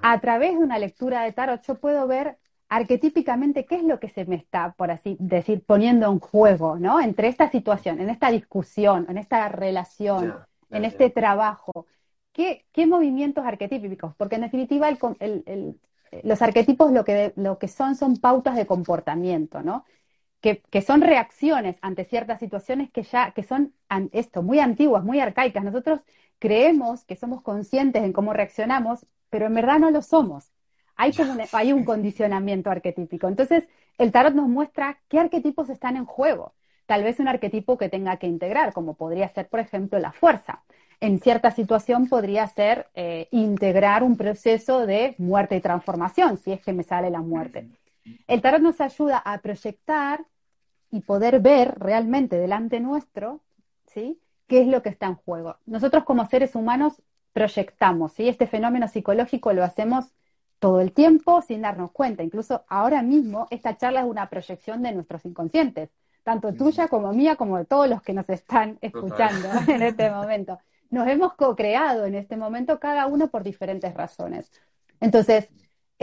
a 0.01 0.19
través 0.19 0.51
de 0.51 0.63
una 0.63 0.77
lectura 0.77 1.23
de 1.23 1.31
tarot 1.31 1.61
yo 1.63 1.75
puedo 1.75 2.07
ver 2.07 2.37
arquetípicamente 2.69 3.65
qué 3.65 3.75
es 3.75 3.83
lo 3.83 3.99
que 3.99 4.09
se 4.09 4.25
me 4.25 4.35
está, 4.35 4.73
por 4.77 4.91
así 4.91 5.17
decir, 5.19 5.63
poniendo 5.65 6.09
en 6.11 6.19
juego, 6.19 6.77
¿no? 6.77 7.01
Entre 7.01 7.27
esta 7.27 7.49
situación, 7.49 7.99
en 7.99 8.09
esta 8.09 8.31
discusión, 8.31 9.07
en 9.09 9.17
esta 9.17 9.49
relación, 9.49 10.35
en 10.69 10.85
este 10.85 11.09
trabajo. 11.09 11.85
¿Qué, 12.31 12.65
¿Qué, 12.71 12.87
movimientos 12.87 13.45
arquetípicos? 13.45 14.15
Porque 14.15 14.35
en 14.35 14.43
definitiva 14.43 14.87
el, 14.87 15.43
el, 15.45 15.79
los 16.23 16.41
arquetipos 16.41 16.91
lo 16.91 17.03
que, 17.03 17.33
lo 17.35 17.57
que 17.57 17.67
son 17.67 17.95
son 17.95 18.17
pautas 18.17 18.55
de 18.55 18.65
comportamiento, 18.65 19.61
¿no? 19.61 19.83
Que, 20.41 20.81
son 20.81 21.01
reacciones 21.01 21.77
ante 21.81 22.03
ciertas 22.05 22.39
situaciones 22.39 22.89
que 22.91 23.03
ya, 23.03 23.31
que 23.31 23.43
son 23.43 23.73
esto, 24.11 24.41
muy 24.41 24.59
antiguas, 24.59 25.03
muy 25.03 25.19
arcaicas. 25.19 25.63
Nosotros 25.63 26.01
creemos 26.39 27.05
que 27.05 27.15
somos 27.15 27.41
conscientes 27.43 28.03
en 28.03 28.11
cómo 28.13 28.33
reaccionamos, 28.33 29.05
pero 29.29 29.45
en 29.45 29.53
verdad 29.53 29.79
no 29.79 29.91
lo 29.91 30.01
somos. 30.01 30.51
hay, 30.95 31.13
como 31.13 31.33
un, 31.33 31.41
hay 31.53 31.73
un 31.73 31.85
condicionamiento 31.85 32.71
arquetípico. 32.71 33.27
Entonces, 33.27 33.67
el 33.97 34.11
tarot 34.11 34.33
nos 34.33 34.47
muestra 34.47 34.99
qué 35.07 35.19
arquetipos 35.19 35.69
están 35.69 35.95
en 35.95 36.05
juego. 36.05 36.53
Tal 36.87 37.03
vez 37.03 37.19
un 37.19 37.27
arquetipo 37.27 37.77
que 37.77 37.89
tenga 37.89 38.17
que 38.17 38.27
integrar, 38.27 38.73
como 38.73 38.95
podría 38.95 39.29
ser, 39.29 39.47
por 39.47 39.59
ejemplo, 39.59 39.99
la 39.99 40.11
fuerza. 40.11 40.63
En 40.99 41.19
cierta 41.19 41.51
situación 41.51 42.09
podría 42.09 42.47
ser 42.47 42.87
eh, 42.95 43.27
integrar 43.31 44.03
un 44.03 44.17
proceso 44.17 44.85
de 44.85 45.15
muerte 45.17 45.55
y 45.55 45.61
transformación, 45.61 46.37
si 46.37 46.51
es 46.51 46.61
que 46.61 46.73
me 46.73 46.83
sale 46.83 47.09
la 47.09 47.21
muerte. 47.21 47.67
El 48.27 48.41
tarot 48.41 48.61
nos 48.61 48.81
ayuda 48.81 49.17
a 49.17 49.39
proyectar 49.39 50.25
y 50.89 51.01
poder 51.01 51.39
ver 51.39 51.75
realmente 51.79 52.37
delante 52.37 52.79
nuestro, 52.79 53.41
¿sí? 53.87 54.19
¿Qué 54.47 54.61
es 54.61 54.67
lo 54.67 54.81
que 54.81 54.89
está 54.89 55.05
en 55.05 55.15
juego? 55.15 55.57
Nosotros 55.65 56.03
como 56.03 56.25
seres 56.25 56.55
humanos 56.55 57.01
proyectamos, 57.33 58.13
¿sí? 58.13 58.27
Este 58.27 58.47
fenómeno 58.47 58.87
psicológico 58.87 59.53
lo 59.53 59.63
hacemos 59.63 60.13
todo 60.59 60.81
el 60.81 60.91
tiempo 60.91 61.41
sin 61.41 61.61
darnos 61.61 61.91
cuenta. 61.91 62.23
Incluso 62.23 62.65
ahora 62.67 63.01
mismo 63.01 63.47
esta 63.49 63.77
charla 63.77 64.01
es 64.01 64.05
una 64.07 64.29
proyección 64.29 64.83
de 64.83 64.91
nuestros 64.91 65.25
inconscientes, 65.25 65.89
tanto 66.23 66.53
tuya 66.53 66.87
como 66.87 67.13
mía, 67.13 67.35
como 67.35 67.57
de 67.57 67.65
todos 67.65 67.89
los 67.89 68.01
que 68.01 68.13
nos 68.13 68.29
están 68.29 68.77
escuchando 68.81 69.47
en 69.67 69.81
este 69.81 70.11
momento. 70.11 70.59
Nos 70.89 71.07
hemos 71.07 71.33
co-creado 71.33 72.05
en 72.05 72.15
este 72.15 72.35
momento 72.35 72.79
cada 72.79 73.07
uno 73.07 73.29
por 73.29 73.43
diferentes 73.43 73.93
razones. 73.93 74.51
Entonces, 74.99 75.49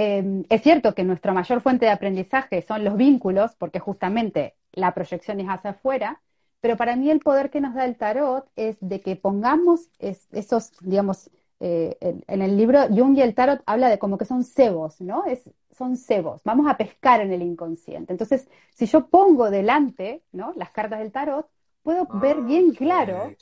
eh, 0.00 0.44
es 0.48 0.62
cierto 0.62 0.94
que 0.94 1.02
nuestra 1.02 1.32
mayor 1.32 1.60
fuente 1.60 1.86
de 1.86 1.90
aprendizaje 1.90 2.62
son 2.62 2.84
los 2.84 2.96
vínculos, 2.96 3.56
porque 3.56 3.80
justamente 3.80 4.54
la 4.70 4.94
proyección 4.94 5.40
es 5.40 5.48
hacia 5.48 5.70
afuera, 5.70 6.22
pero 6.60 6.76
para 6.76 6.94
mí 6.94 7.10
el 7.10 7.18
poder 7.18 7.50
que 7.50 7.60
nos 7.60 7.74
da 7.74 7.84
el 7.84 7.96
tarot 7.96 8.48
es 8.54 8.76
de 8.80 9.00
que 9.00 9.16
pongamos 9.16 9.90
esos, 9.98 10.70
digamos, 10.82 11.30
eh, 11.58 11.96
en, 12.00 12.42
el 12.42 12.56
libro 12.56 12.86
Jung 12.88 13.16
y 13.16 13.22
el 13.22 13.34
tarot 13.34 13.60
habla 13.66 13.88
de 13.88 13.98
como 13.98 14.18
que 14.18 14.24
son 14.24 14.44
cebos, 14.44 15.00
¿no? 15.00 15.24
Es, 15.24 15.50
son 15.76 15.96
cebos, 15.96 16.42
vamos 16.44 16.70
a 16.70 16.76
pescar 16.76 17.20
en 17.20 17.32
el 17.32 17.42
inconsciente. 17.42 18.12
Entonces, 18.12 18.48
si 18.74 18.86
yo 18.86 19.08
pongo 19.08 19.50
delante, 19.50 20.22
¿no? 20.30 20.52
Las 20.54 20.70
cartas 20.70 21.00
del 21.00 21.10
tarot, 21.10 21.48
puedo 21.82 22.06
ver 22.20 22.36
ah, 22.38 22.44
bien 22.44 22.70
claro, 22.70 23.34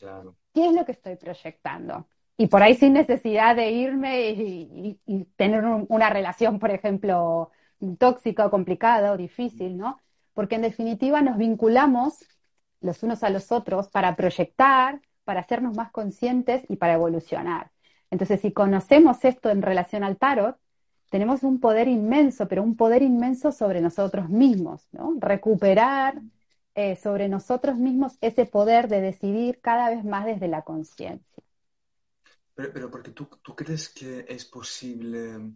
qué 0.54 0.68
es 0.68 0.72
lo 0.72 0.86
que 0.86 0.92
estoy 0.92 1.16
proyectando. 1.16 2.06
Y 2.38 2.48
por 2.48 2.62
ahí 2.62 2.74
sin 2.74 2.92
necesidad 2.92 3.56
de 3.56 3.70
irme 3.70 4.30
y, 4.30 4.98
tener 5.36 5.64
una 5.64 6.10
relación, 6.10 6.58
por 6.58 6.70
ejemplo, 6.70 7.50
tóxica 7.98 8.46
o 8.46 8.50
complicada 8.50 9.12
o 9.12 9.16
difícil, 9.16 9.76
¿no? 9.78 10.00
Porque 10.34 10.56
en 10.56 10.62
definitiva 10.62 11.22
nos 11.22 11.38
vinculamos 11.38 12.26
los 12.80 13.02
unos 13.02 13.22
a 13.24 13.30
los 13.30 13.52
otros 13.52 13.88
para 13.88 14.16
proyectar, 14.16 15.00
para 15.24 15.40
hacernos 15.40 15.76
más 15.76 15.90
conscientes 15.90 16.64
y 16.68 16.76
para 16.76 16.94
evolucionar. 16.94 17.70
Entonces, 18.10 18.40
si 18.40 18.52
conocemos 18.52 19.24
esto 19.24 19.50
en 19.50 19.62
relación 19.62 20.04
al 20.04 20.18
tarot, 20.18 20.58
tenemos 21.10 21.42
un 21.42 21.60
poder 21.60 21.88
inmenso, 21.88 22.48
pero 22.48 22.62
un 22.62 22.76
poder 22.76 23.02
inmenso 23.02 23.52
sobre 23.52 23.80
nosotros 23.80 24.28
mismos, 24.28 24.88
¿no? 24.92 25.14
Recuperar 25.18 26.20
eh, 26.74 26.96
sobre 26.96 27.28
nosotros 27.28 27.78
mismos 27.78 28.18
ese 28.20 28.44
poder 28.46 28.88
de 28.88 29.00
decidir 29.00 29.60
cada 29.60 29.90
vez 29.90 30.04
más 30.04 30.26
desde 30.26 30.48
la 30.48 30.62
conciencia. 30.62 31.42
Pero, 32.56 32.72
pero, 32.72 32.90
porque 32.90 33.12
tú, 33.12 33.28
tú, 33.42 33.54
crees 33.54 33.90
que 33.90 34.24
es 34.26 34.46
posible, 34.46 35.52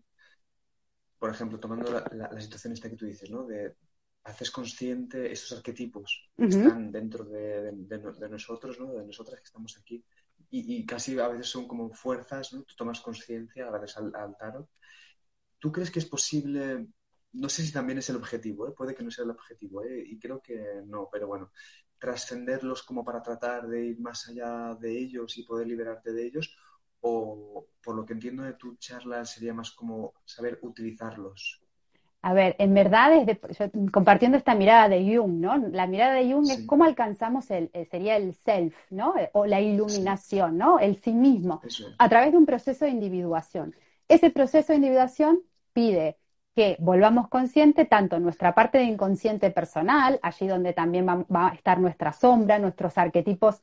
por 1.19 1.31
ejemplo, 1.31 1.59
tomando 1.59 1.91
la, 1.91 2.29
la, 2.31 2.41
situación 2.41 2.75
esta 2.75 2.89
que 2.89 2.97
tú 2.97 3.07
dices, 3.07 3.31
¿no? 3.31 3.45
De, 3.45 3.75
haces 4.25 4.51
consciente 4.51 5.33
esos 5.33 5.57
arquetipos 5.57 6.31
que 6.37 6.45
están 6.45 6.93
dentro 6.93 7.25
de, 7.25 7.73
nosotros, 8.31 8.79
¿no? 8.79 8.93
de 8.93 9.07
nosotras 9.07 9.41
que 9.41 9.47
estamos 9.47 9.77
aquí. 9.79 10.05
Y, 10.51 10.85
casi 10.85 11.19
a 11.19 11.29
veces 11.29 11.47
son 11.49 11.69
como 11.69 11.93
fuerzas, 11.93 12.53
¿no? 12.53 12.63
Tú 12.65 12.75
tomas 12.77 13.01
conciencia 13.01 13.71
gracias 13.71 13.99
al, 13.99 14.13
al 14.15 14.37
tarot. 14.37 14.69
¿Tú 15.59 15.71
crees 15.71 15.91
que 15.91 16.01
es 16.01 16.07
posible, 16.07 16.89
no 17.33 17.49
sé 17.49 17.63
si 17.63 17.73
también 17.73 17.99
es 17.99 18.11
el 18.11 18.17
objetivo, 18.17 18.67
¿eh? 18.67 18.73
puede 18.77 18.95
que 18.95 19.05
no 19.05 19.11
sea 19.11 19.25
el 19.25 19.31
objetivo, 19.31 19.85
¿eh? 19.85 20.03
y 20.05 20.19
creo 20.19 20.41
que 20.41 20.83
no, 20.87 21.09
pero 21.13 21.29
bueno, 21.29 21.53
trascenderlos 21.99 22.83
como 22.83 23.05
para 23.05 23.23
tratar 23.23 23.69
de 23.69 23.87
ir 23.87 24.01
más 24.01 24.29
allá 24.29 24.75
de 24.75 24.99
ellos 24.99 25.37
y 25.39 25.45
poder 25.45 25.69
liberarte 25.69 26.13
de 26.13 26.27
ellos, 26.27 26.57
o 27.01 27.67
por 27.83 27.95
lo 27.97 28.05
que 28.05 28.13
entiendo 28.15 28.43
de 28.43 28.55
tu 28.55 28.77
charla 28.77 29.25
sería 29.25 29.55
más 29.55 29.71
como 29.73 30.15
saber 30.25 30.59
utilizarlos 30.63 31.61
a 32.23 32.35
ver, 32.35 32.55
en 32.59 32.75
verdad, 32.75 33.13
compartiendo 33.93 34.37
esta 34.37 34.55
mirada 34.55 34.91
de 34.91 35.17
Jung, 35.17 35.41
¿no? 35.41 35.57
La 35.71 35.87
mirada 35.87 36.15
de 36.15 36.31
Jung 36.31 36.51
es 36.51 36.67
cómo 36.67 36.85
alcanzamos 36.85 37.51
el, 37.51 37.71
eh, 37.73 37.87
sería 37.87 38.17
el 38.17 38.35
self, 38.35 38.77
¿no? 38.91 39.15
O 39.33 39.47
la 39.47 39.61
iluminación, 39.61 40.59
¿no? 40.59 40.79
El 40.79 41.01
sí 41.01 41.15
mismo, 41.15 41.63
a 41.97 42.09
través 42.11 42.33
de 42.33 42.39
un 42.39 42.45
proceso 42.45 42.85
de 42.85 42.91
individuación. 42.91 43.75
Ese 44.07 44.29
proceso 44.31 44.73
de 44.73 44.77
individuación 44.77 45.41
pide 45.73 46.19
que 46.55 46.77
volvamos 46.79 47.29
consciente 47.29 47.87
tanto 47.87 48.19
nuestra 48.21 48.55
parte 48.55 48.77
de 48.79 48.85
inconsciente 48.85 49.51
personal, 49.51 50.19
allí 50.23 50.47
donde 50.47 50.75
también 50.75 51.09
va, 51.09 51.25
va 51.35 51.49
a 51.49 51.55
estar 51.55 51.81
nuestra 51.81 52.13
sombra, 52.13 52.59
nuestros 52.59 52.99
arquetipos 52.99 53.63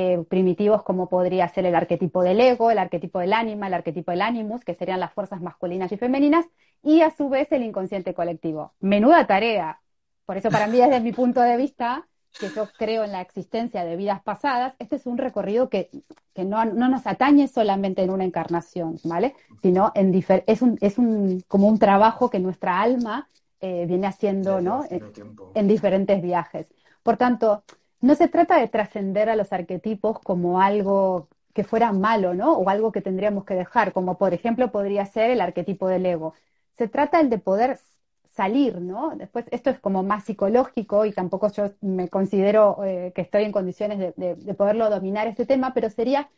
eh, 0.00 0.24
primitivos 0.28 0.84
como 0.84 1.08
podría 1.08 1.48
ser 1.48 1.66
el 1.66 1.74
arquetipo 1.74 2.22
del 2.22 2.40
ego, 2.40 2.70
el 2.70 2.78
arquetipo 2.78 3.18
del 3.18 3.32
ánima, 3.32 3.66
el 3.66 3.74
arquetipo 3.74 4.12
del 4.12 4.22
animus, 4.22 4.64
que 4.64 4.74
serían 4.74 5.00
las 5.00 5.12
fuerzas 5.12 5.40
masculinas 5.40 5.90
y 5.90 5.96
femeninas, 5.96 6.46
y 6.84 7.00
a 7.00 7.10
su 7.10 7.28
vez 7.28 7.50
el 7.50 7.64
inconsciente 7.64 8.14
colectivo. 8.14 8.74
Menuda 8.78 9.26
tarea. 9.26 9.80
Por 10.24 10.36
eso 10.36 10.50
para 10.50 10.68
mí, 10.68 10.78
desde 10.78 11.00
mi 11.00 11.10
punto 11.10 11.40
de 11.40 11.56
vista, 11.56 12.06
que 12.38 12.48
yo 12.50 12.68
creo 12.78 13.02
en 13.02 13.10
la 13.10 13.22
existencia 13.22 13.84
de 13.84 13.96
vidas 13.96 14.22
pasadas, 14.22 14.76
este 14.78 14.94
es 14.94 15.04
un 15.04 15.18
recorrido 15.18 15.68
que, 15.68 15.90
no, 16.36 16.64
nos 16.64 17.04
atañe 17.08 17.48
solamente 17.48 18.04
en 18.04 18.10
una 18.10 18.22
encarnación, 18.22 19.00
¿vale? 19.02 19.34
Sino 19.62 19.90
en 19.96 20.14
es, 20.46 20.62
un, 20.62 20.78
es 20.80 20.98
un, 20.98 21.42
como 21.48 21.66
un 21.66 21.80
trabajo 21.80 22.30
que 22.30 22.38
nuestra 22.38 22.80
alma 22.80 23.26
eh, 23.60 23.84
viene 23.88 24.06
haciendo, 24.06 24.60
¿no? 24.60 24.84
en 25.56 25.66
diferentes 25.66 26.22
viajes. 26.22 26.72
Por 27.02 27.16
tanto, 27.16 27.64
no 28.00 28.14
se 28.14 28.28
trata 28.28 28.58
de 28.58 28.68
trascender 28.68 29.28
a 29.28 29.36
los 29.36 29.52
arquetipos 29.52 30.18
como 30.20 30.60
algo 30.60 31.28
que 31.54 31.64
fuera 31.64 31.92
malo, 31.92 32.34
¿no? 32.34 32.52
O 32.54 32.68
algo 32.68 32.92
que 32.92 33.00
tendríamos 33.02 33.44
que 33.44 33.54
dejar, 33.54 33.92
como 33.92 34.18
por 34.18 34.34
ejemplo 34.34 34.70
podría 34.70 35.04
ser 35.06 35.30
el 35.30 35.40
arquetipo 35.40 35.88
del 35.88 36.06
ego. 36.06 36.34
Se 36.76 36.88
trata 36.88 37.20
el 37.20 37.30
de 37.30 37.38
poder 37.38 37.78
salir, 38.30 38.80
¿no? 38.80 39.16
Después, 39.16 39.46
esto 39.50 39.70
es 39.70 39.80
como 39.80 40.02
más 40.04 40.24
psicológico 40.24 41.04
y 41.04 41.12
tampoco 41.12 41.50
yo 41.50 41.72
me 41.80 42.08
considero 42.08 42.84
eh, 42.84 43.12
que 43.14 43.22
estoy 43.22 43.44
en 43.44 43.52
condiciones 43.52 44.14
de, 44.16 44.54
poderlo 44.54 44.90
dominar 44.90 45.26
este 45.26 45.46
tema, 45.46 45.74
pero 45.74 45.90
sería 45.90 46.30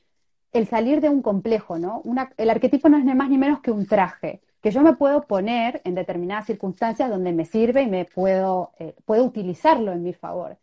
el 0.52 0.66
salir 0.66 1.00
de 1.00 1.10
un 1.10 1.22
complejo, 1.22 1.78
¿no? 1.78 2.02
el 2.36 2.50
arquetipo 2.50 2.88
no 2.88 2.96
es 2.98 3.04
ni 3.04 3.14
más 3.14 3.30
ni 3.30 3.38
menos 3.38 3.60
que 3.60 3.70
un 3.70 3.86
traje 3.86 4.40
que 4.60 4.70
yo 4.70 4.82
me 4.82 4.94
puedo 4.94 5.22
poner 5.22 5.80
en 5.84 5.94
determinadas 5.94 6.46
circunstancias 6.46 7.08
donde 7.10 7.32
me 7.32 7.44
sirve 7.44 7.82
y 7.82 7.86
me 7.86 8.04
puedo, 8.04 8.72
eh, 8.78 8.94
puedo 9.04 9.24
utilizarlo 9.24 9.92
en 9.92 10.02
mi 10.02 10.12
favor. 10.12 10.58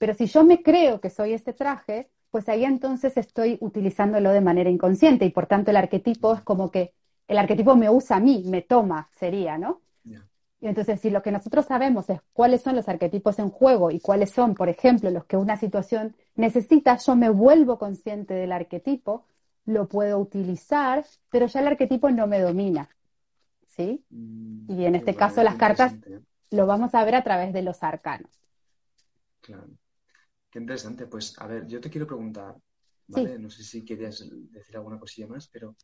Pero 0.00 0.14
si 0.14 0.24
yo 0.24 0.44
me 0.44 0.62
creo 0.62 0.98
que 0.98 1.10
soy 1.10 1.34
este 1.34 1.52
traje, 1.52 2.08
pues 2.30 2.48
ahí 2.48 2.64
entonces 2.64 3.18
estoy 3.18 3.58
utilizándolo 3.60 4.30
de 4.30 4.40
manera 4.40 4.70
inconsciente 4.70 5.26
y 5.26 5.30
por 5.30 5.46
tanto 5.46 5.70
el 5.70 5.76
arquetipo 5.76 6.32
es 6.32 6.40
como 6.40 6.70
que 6.70 6.94
el 7.28 7.36
arquetipo 7.36 7.76
me 7.76 7.90
usa 7.90 8.16
a 8.16 8.20
mí, 8.20 8.42
me 8.46 8.62
toma, 8.62 9.10
sería, 9.12 9.58
¿no? 9.58 9.82
Y 10.62 10.68
entonces, 10.68 11.00
si 11.00 11.10
lo 11.10 11.22
que 11.22 11.32
nosotros 11.32 11.66
sabemos 11.66 12.08
es 12.08 12.20
cuáles 12.32 12.62
son 12.62 12.76
los 12.76 12.88
arquetipos 12.88 13.38
en 13.38 13.50
juego 13.50 13.90
y 13.90 14.00
cuáles 14.00 14.30
son, 14.30 14.54
por 14.54 14.70
ejemplo, 14.70 15.10
los 15.10 15.26
que 15.26 15.36
una 15.36 15.58
situación 15.58 16.14
necesita, 16.34 16.96
yo 16.96 17.14
me 17.14 17.28
vuelvo 17.28 17.78
consciente 17.78 18.32
del 18.34 18.52
arquetipo, 18.52 19.26
lo 19.66 19.86
puedo 19.86 20.18
utilizar, 20.18 21.04
pero 21.30 21.46
ya 21.46 21.60
el 21.60 21.66
arquetipo 21.66 22.10
no 22.10 22.26
me 22.26 22.40
domina. 22.40 22.88
¿Sí? 23.66 24.02
Mm, 24.10 24.72
y 24.72 24.84
en 24.86 24.94
este 24.94 25.14
caso 25.14 25.42
las 25.42 25.56
cartas 25.56 25.94
lo 26.50 26.66
vamos 26.66 26.94
a 26.94 27.04
ver 27.04 27.16
a 27.16 27.22
través 27.22 27.52
de 27.52 27.62
los 27.62 27.82
arcanos. 27.82 28.30
Claro. 29.42 29.79
Qué 30.50 30.58
interesante. 30.58 31.06
Pues, 31.06 31.38
a 31.38 31.46
ver, 31.46 31.66
yo 31.66 31.80
te 31.80 31.90
quiero 31.90 32.06
preguntar, 32.06 32.56
¿vale? 33.06 33.38
No 33.38 33.50
sé 33.50 33.62
si 33.62 33.84
querías 33.84 34.24
decir 34.50 34.76
alguna 34.76 34.98
cosilla 34.98 35.28
más, 35.28 35.48
pero 35.48 35.76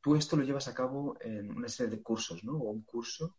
tú 0.00 0.16
esto 0.16 0.36
lo 0.36 0.44
llevas 0.44 0.68
a 0.68 0.74
cabo 0.74 1.16
en 1.20 1.50
una 1.50 1.68
serie 1.68 1.96
de 1.96 2.02
cursos, 2.02 2.44
¿no? 2.44 2.52
O 2.52 2.70
un 2.70 2.82
curso. 2.82 3.36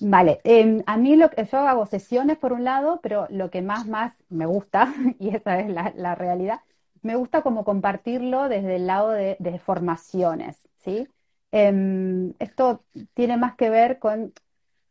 Vale, 0.00 0.40
em, 0.44 0.82
a 0.86 0.96
mí 0.96 1.16
lo 1.16 1.30
que 1.30 1.44
yo 1.44 1.58
hago 1.58 1.86
sesiones 1.86 2.38
por 2.38 2.52
un 2.52 2.64
lado, 2.64 3.00
pero 3.02 3.26
lo 3.30 3.50
que 3.50 3.62
más, 3.62 3.86
más 3.86 4.14
me 4.30 4.46
gusta, 4.46 4.92
y 5.18 5.34
esa 5.34 5.60
es 5.60 5.70
la, 5.70 6.14
realidad, 6.14 6.60
me 7.02 7.16
gusta 7.16 7.42
como 7.42 7.64
compartirlo 7.64 8.48
desde 8.48 8.76
el 8.76 8.86
lado 8.86 9.10
de, 9.10 9.60
formaciones, 9.64 10.56
¿sí? 10.78 11.06
Em, 11.52 12.32
esto 12.38 12.84
tiene 13.14 13.36
más 13.36 13.54
que 13.56 13.68
ver 13.68 13.98
con, 13.98 14.32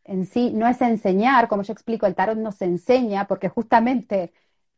en 0.04 0.26
sí, 0.26 0.52
no 0.54 0.68
es 0.68 0.82
enseñar, 0.82 1.48
como 1.48 1.64
yo 1.64 1.74
explico, 1.74 2.06
el 2.06 2.16
tarot 2.16 2.38
no 2.38 2.52
se 2.52 2.66
enseña, 2.66 3.28
porque 3.28 3.50
justamente 3.50 4.32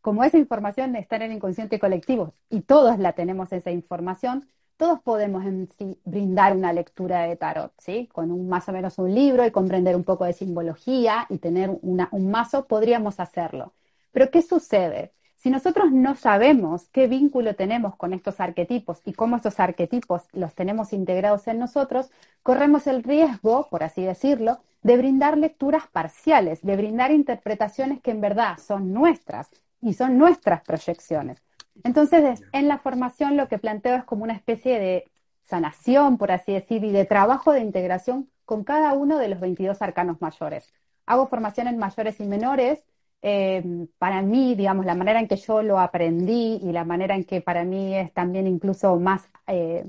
como 0.03 0.25
esa 0.25 0.37
información 0.37 0.97
está 0.97 1.15
en 1.15 1.21
el 1.23 1.31
inconsciente 1.31 1.79
colectivo 1.79 2.33
y 2.49 2.61
todos 2.61 2.99
la 2.99 3.13
tenemos 3.13 3.53
esa 3.53 3.71
información, 3.71 4.49
todos 4.75 4.99
podemos 4.99 5.45
en 5.45 5.69
sí 5.77 5.97
brindar 6.03 6.57
una 6.57 6.73
lectura 6.73 7.21
de 7.23 7.37
tarot, 7.37 7.71
¿sí? 7.77 8.09
Con 8.11 8.29
un, 8.29 8.49
más 8.49 8.67
o 8.67 8.73
menos 8.73 8.97
un 8.99 9.15
libro 9.15 9.45
y 9.45 9.51
comprender 9.51 9.95
un 9.95 10.03
poco 10.03 10.25
de 10.25 10.33
simbología 10.33 11.25
y 11.29 11.37
tener 11.37 11.69
un 11.81 12.31
mazo, 12.31 12.67
podríamos 12.67 13.21
hacerlo. 13.21 13.71
Pero 14.11 14.29
¿qué 14.29 14.41
sucede? 14.41 15.13
Si 15.37 15.49
nosotros 15.49 15.93
no 15.93 16.15
sabemos 16.15 16.89
qué 16.89 17.07
vínculo 17.07 17.55
tenemos 17.55 17.95
con 17.95 18.13
estos 18.13 18.41
arquetipos 18.41 19.01
y 19.05 19.13
cómo 19.13 19.37
estos 19.37 19.61
arquetipos 19.61 20.23
los 20.33 20.53
tenemos 20.53 20.91
integrados 20.91 21.47
en 21.47 21.59
nosotros, 21.59 22.11
corremos 22.43 22.87
el 22.87 23.03
riesgo, 23.03 23.69
por 23.69 23.83
así 23.83 24.03
decirlo, 24.03 24.59
de 24.81 24.97
brindar 24.97 25.37
lecturas 25.37 25.87
parciales, 25.87 26.61
de 26.61 26.75
brindar 26.75 27.11
interpretaciones 27.11 28.01
que 28.01 28.11
en 28.11 28.19
verdad 28.19 28.57
son 28.57 28.91
nuestras 28.91 29.49
y 29.83 29.93
son 29.93 30.17
nuestras 30.17 30.61
proyecciones. 30.63 31.41
Entonces, 31.83 32.43
en 32.51 32.67
la 32.67 32.77
formación 32.79 33.37
lo 33.37 33.47
que 33.47 33.57
planteo 33.57 33.95
es 33.95 34.03
como 34.03 34.23
una 34.23 34.33
especie 34.33 34.79
de 34.79 35.11
sanación, 35.45 36.17
por 36.17 36.31
así 36.31 36.53
decir, 36.53 36.83
y 36.83 36.91
de 36.91 37.05
trabajo 37.05 37.51
de 37.51 37.61
integración 37.61 38.29
con 38.45 38.63
cada 38.63 38.93
uno 38.93 39.17
de 39.17 39.29
los 39.29 39.39
22 39.39 39.81
arcanos 39.81 40.21
mayores. 40.21 40.71
Hago 41.05 41.27
formación 41.27 41.67
en 41.67 41.77
mayores 41.77 42.19
y 42.19 42.25
menores. 42.25 42.83
Eh, 43.21 43.87
para 43.97 44.21
mí, 44.21 44.55
digamos, 44.55 44.85
la 44.85 44.95
manera 44.95 45.19
en 45.19 45.27
que 45.27 45.37
yo 45.37 45.63
lo 45.63 45.79
aprendí 45.79 46.59
y 46.61 46.71
la 46.71 46.85
manera 46.85 47.15
en 47.15 47.23
que 47.23 47.41
para 47.41 47.63
mí 47.63 47.95
es 47.95 48.13
también 48.13 48.47
incluso 48.47 48.97
más 48.99 49.29
eh, 49.47 49.85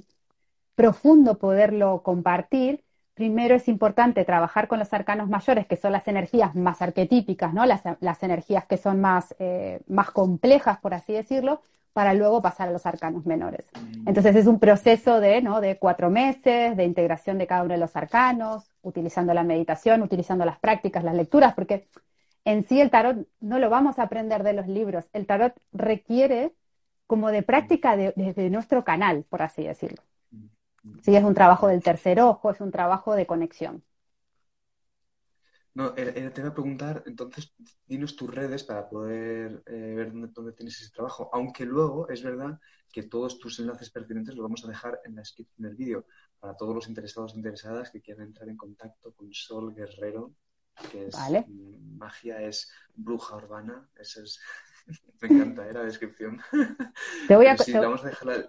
profundo 0.74 1.38
poderlo 1.38 2.02
compartir, 2.02 2.84
primero 3.14 3.54
es 3.54 3.68
importante 3.68 4.25
trabajar 4.25 4.68
con 4.68 4.78
los 4.78 4.92
arcanos 4.92 5.28
mayores, 5.28 5.66
que 5.66 5.76
son 5.76 5.92
las 5.92 6.06
energías 6.09 6.54
más 6.54 6.83
arquetípicas, 6.83 7.54
¿no? 7.54 7.64
Las, 7.64 8.23
energías 8.23 8.66
que 8.66 8.76
son 8.76 9.00
más, 9.00 9.35
eh, 9.38 9.80
más 9.87 10.11
complejas, 10.11 10.78
por 10.78 10.94
así 10.94 11.12
decirlo, 11.12 11.62
para 11.92 12.12
luego 12.12 12.42
pasar 12.42 12.68
a 12.68 12.73
los 12.73 12.87
arcanos 12.87 13.25
menores. 13.25 13.71
Mm. 13.73 14.09
Entonces 14.09 14.35
es 14.37 14.47
un 14.47 14.59
proceso 14.59 15.21
de, 15.21 15.40
¿no? 15.40 15.61
de 15.61 15.78
cuatro 15.78 16.11
meses 16.11 16.76
de 16.76 16.85
integración 16.85 17.38
de 17.38 17.47
cada 17.47 17.62
uno 17.62 17.73
de 17.73 17.80
los 17.80 17.94
arcanos, 17.97 18.68
utilizando 18.83 19.33
la 19.33 19.44
meditación, 19.44 20.02
utilizando 20.02 20.44
las 20.44 20.59
prácticas, 20.59 21.04
las 21.04 21.14
lecturas, 21.14 21.54
porque 21.54 21.87
en 22.44 22.64
sí 22.64 22.80
el 22.80 22.90
tarot 22.90 23.26
no 23.40 23.59
lo 23.59 23.71
vamos 23.71 23.99
a 23.99 24.02
aprender 24.02 24.42
de 24.42 24.52
los 24.52 24.66
libros, 24.66 25.06
el 25.12 25.26
tarot 25.26 25.54
requiere 25.73 26.52
como 27.06 27.30
de 27.30 27.42
práctica 27.42 27.97
desde 27.97 28.50
nuestro 28.50 28.83
canal, 28.83 29.25
por 29.28 29.42
así 29.42 29.62
decirlo. 29.62 30.02
Sí, 31.03 31.17
es 31.17 31.25
un 31.25 31.35
trabajo 31.35 31.69
del 31.69 31.83
tercer 31.83 32.21
ojo, 32.21 32.50
es 32.50 32.61
un 32.61 32.71
trabajo 32.71 33.14
de 33.14 33.26
conexión. 33.26 33.83
No, 35.75 35.93
te 35.93 36.31
voy 36.41 36.50
a 36.50 36.55
preguntar, 36.55 37.03
entonces, 37.05 37.53
dinos 37.85 38.14
tus 38.14 38.33
redes 38.33 38.62
para 38.62 38.88
poder 38.88 39.61
eh, 39.67 39.95
ver 39.97 40.12
dónde, 40.33 40.53
tienes 40.53 40.81
ese 40.81 40.93
trabajo. 40.93 41.29
Aunque 41.33 41.64
luego 41.64 42.09
es 42.09 42.23
verdad 42.23 42.61
que 42.93 43.03
todos 43.03 43.41
tus 43.41 43.59
enlaces 43.59 43.91
pertinentes 43.91 44.37
los 44.37 44.45
vamos 44.45 44.64
a 44.64 44.69
dejar 44.69 45.00
en 45.05 45.17
la 45.17 45.23
descripción 45.23 45.67
del 45.67 45.75
vídeo 45.75 46.07
para 46.38 46.57
todos 46.57 46.76
los 46.76 46.87
interesados 46.87 47.35
e 47.35 47.38
interesadas 47.38 47.91
que 47.91 48.00
quieran 48.00 48.29
entrar 48.29 48.49
en 48.49 48.57
contacto 48.57 49.12
con 49.14 49.33
Sol 49.33 49.75
Guerrero, 49.75 50.33
que 50.93 51.09
es 51.09 51.17
magia, 51.97 52.41
es 52.41 52.71
bruja 52.95 53.35
urbana. 53.35 53.88
Ese 53.97 54.23
es 54.23 54.41
Me 55.23 55.29
encanta 55.29 55.67
¿eh? 55.67 55.73
la 55.73 55.85
descripción. 55.85 56.41
Te 57.29 57.37
voy 57.37 57.47
a, 57.47 57.57
sí, 57.57 57.73
vamos 57.73 58.05
a 58.05 58.09
dejar 58.09 58.47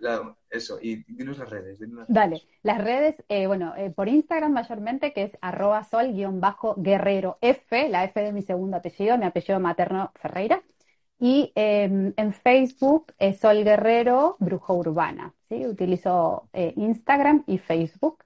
eso. 0.50 0.78
Y 0.82 1.04
dinos 1.14 1.38
las 1.38 1.50
redes. 1.50 1.80
las 1.80 2.08
Dale, 2.08 2.42
las 2.64 2.84
redes, 2.84 3.16
eh, 3.30 3.48
bueno, 3.48 3.74
eh, 3.78 3.92
por 3.92 4.10
Instagram 4.10 4.52
mayormente, 4.52 5.14
que 5.14 5.24
es 5.24 5.38
arroba 5.42 5.84
sol-guerrero 5.84 7.38
F, 7.42 7.90
la 7.90 8.04
F 8.04 8.22
de 8.22 8.34
mi 8.34 8.42
segundo 8.42 8.78
apellido, 8.78 9.18
mi 9.18 9.26
apellido 9.26 9.60
materno 9.60 10.12
Ferreira. 10.16 10.62
Y 11.18 11.54
em, 11.56 12.14
en 12.18 12.34
Facebook 12.34 13.14
es 13.20 13.40
Sol 13.40 13.64
Guerrero 13.64 14.36
Brujo 14.40 14.74
Urbana. 14.74 15.34
¿sí? 15.48 15.66
Utilizo 15.66 16.50
Instagram 16.54 17.46
y 17.48 17.58
Facebook. 17.58 18.25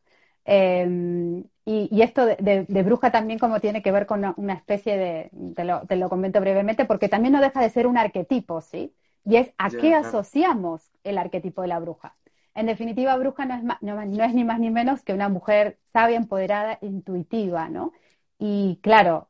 Em, 0.51 1.43
y, 1.63 2.01
esto 2.01 2.25
de, 2.25 2.65
bruja 2.83 3.11
también 3.11 3.37
como 3.37 3.59
tiene 3.59 3.83
que 3.83 3.91
ver 3.91 4.07
con 4.07 4.33
una, 4.37 4.53
especie 4.55 4.97
de, 4.97 5.29
te 5.55 5.63
lo, 5.63 5.85
te 5.85 5.95
lo, 5.95 6.09
comento 6.09 6.41
brevemente, 6.41 6.85
porque 6.85 7.07
también 7.07 7.33
no 7.33 7.41
deja 7.41 7.61
de 7.61 7.69
ser 7.69 7.85
un 7.85 7.99
arquetipo, 7.99 8.59
¿sí? 8.61 8.95
Y 9.25 9.35
es 9.35 9.53
a 9.59 9.69
qué 9.69 9.93
asociamos 9.93 10.89
el 11.03 11.19
arquetipo 11.19 11.61
de 11.61 11.67
la 11.67 11.79
bruja. 11.79 12.15
En 12.55 12.65
definitiva, 12.65 13.15
bruja 13.17 13.45
no 13.45 13.55
es, 13.55 13.63
no, 13.81 14.23
es 14.23 14.33
ni 14.33 14.43
más 14.43 14.59
ni 14.59 14.71
menos 14.71 15.03
que 15.03 15.13
una 15.13 15.29
mujer 15.29 15.77
sabia, 15.93 16.17
empoderada, 16.17 16.79
intuitiva, 16.81 17.69
¿no? 17.69 17.93
Y 18.39 18.79
claro, 18.81 19.29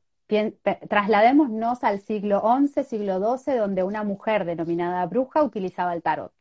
trasladémonos 0.88 1.84
al 1.84 2.00
siglo 2.00 2.42
XI, 2.42 2.84
siglo 2.86 3.38
XII, 3.38 3.56
donde 3.56 3.84
una 3.84 4.04
mujer 4.06 4.46
denominada 4.46 5.06
bruja 5.06 5.43
utilizaba 5.43 5.93
el 5.93 6.02
tarot. 6.02 6.32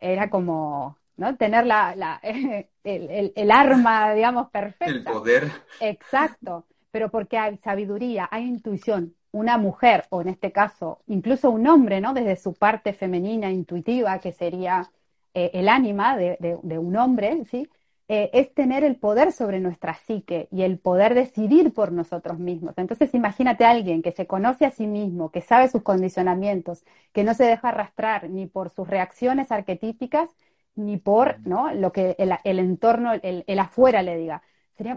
Era 0.00 0.28
como, 0.30 0.98
¿no? 1.20 1.36
Tener 1.36 1.66
la, 1.66 2.20
el, 2.84 3.50
arma, 3.50 4.14
digamos, 4.14 4.50
perfecta. 4.50 4.86
El 4.86 5.04
poder. 5.04 5.52
Exacto, 5.80 6.64
pero 6.90 7.10
porque 7.10 7.36
hay 7.38 7.58
sabiduría, 7.58 8.28
hay 8.32 8.44
intuición. 8.44 9.14
Una 9.32 9.58
mujer, 9.58 10.06
o 10.08 10.22
en 10.22 10.28
este 10.28 10.50
caso, 10.50 11.02
incluso 11.06 11.50
un 11.50 11.66
hombre, 11.68 12.00
¿no? 12.00 12.14
Desde 12.14 12.34
su 12.34 12.54
parte 12.54 12.94
femenina, 12.94 13.50
intuitiva, 13.50 14.18
que 14.18 14.32
sería 14.32 14.90
eh, 15.34 15.50
el 15.54 15.68
ánima 15.68 16.16
de, 16.16 16.58
un 16.78 16.96
hombre, 16.96 17.44
¿sí? 17.48 17.68
Eh, 18.08 18.30
es 18.32 18.52
tener 18.54 18.82
el 18.82 18.96
poder 18.96 19.30
sobre 19.30 19.60
nuestra 19.60 19.94
psique 19.94 20.48
y 20.50 20.62
el 20.62 20.78
poder 20.78 21.14
decidir 21.14 21.72
por 21.72 21.92
nosotros 21.92 22.40
mismos. 22.40 22.74
Entonces, 22.76 23.14
imagínate 23.14 23.64
a 23.64 23.70
alguien 23.70 24.02
que 24.02 24.10
se 24.10 24.26
conoce 24.26 24.64
a 24.64 24.72
sí 24.72 24.88
mismo, 24.88 25.30
que 25.30 25.42
sabe 25.42 25.68
sus 25.68 25.82
condicionamientos, 25.82 26.82
que 27.12 27.22
no 27.22 27.34
se 27.34 27.44
deja 27.44 27.68
arrastrar 27.68 28.28
ni 28.28 28.46
por 28.46 28.70
sus 28.70 28.88
reacciones 28.88 29.52
arquetípicas, 29.52 30.28
ni 30.74 30.96
por 30.96 31.40
¿no? 31.46 31.72
lo 31.74 31.92
que 31.92 32.16
el, 32.18 32.58
entorno, 32.58 33.12
el, 33.12 33.58
afuera 33.58 34.02
le 34.02 34.16
diga. 34.16 34.42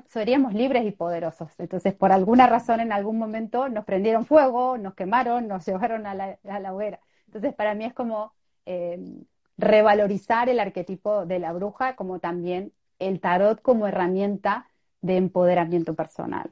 seríamos 0.08 0.54
libres 0.54 0.86
y 0.86 0.92
poderosos. 0.92 1.52
Entonces, 1.58 1.94
por 1.94 2.12
alguna 2.12 2.48
razón, 2.48 2.80
en 2.80 2.92
algún 2.92 3.18
momento 3.18 3.70
nos 3.70 3.86
prendieron 3.86 4.26
fuego, 4.26 4.78
nos 4.78 4.94
quemaron, 4.96 5.48
nos 5.48 5.66
llevaron 5.66 6.06
a 6.06 6.16
la, 6.16 6.74
hoguera. 6.74 7.00
Entonces, 7.26 7.54
para 7.54 7.74
mí 7.74 7.86
es 7.86 7.94
como 7.94 8.34
eh, 8.66 9.00
revalorizar 9.58 10.50
el 10.50 10.60
arquetipo 10.60 11.26
de 11.26 11.40
la 11.40 11.54
bruja, 11.54 11.96
como 11.96 12.20
también 12.20 12.74
el 13.00 13.20
tarot 13.20 13.62
como 13.62 13.88
herramienta 13.88 14.70
de 15.02 15.18
empoderamiento 15.18 15.94
personal. 15.96 16.52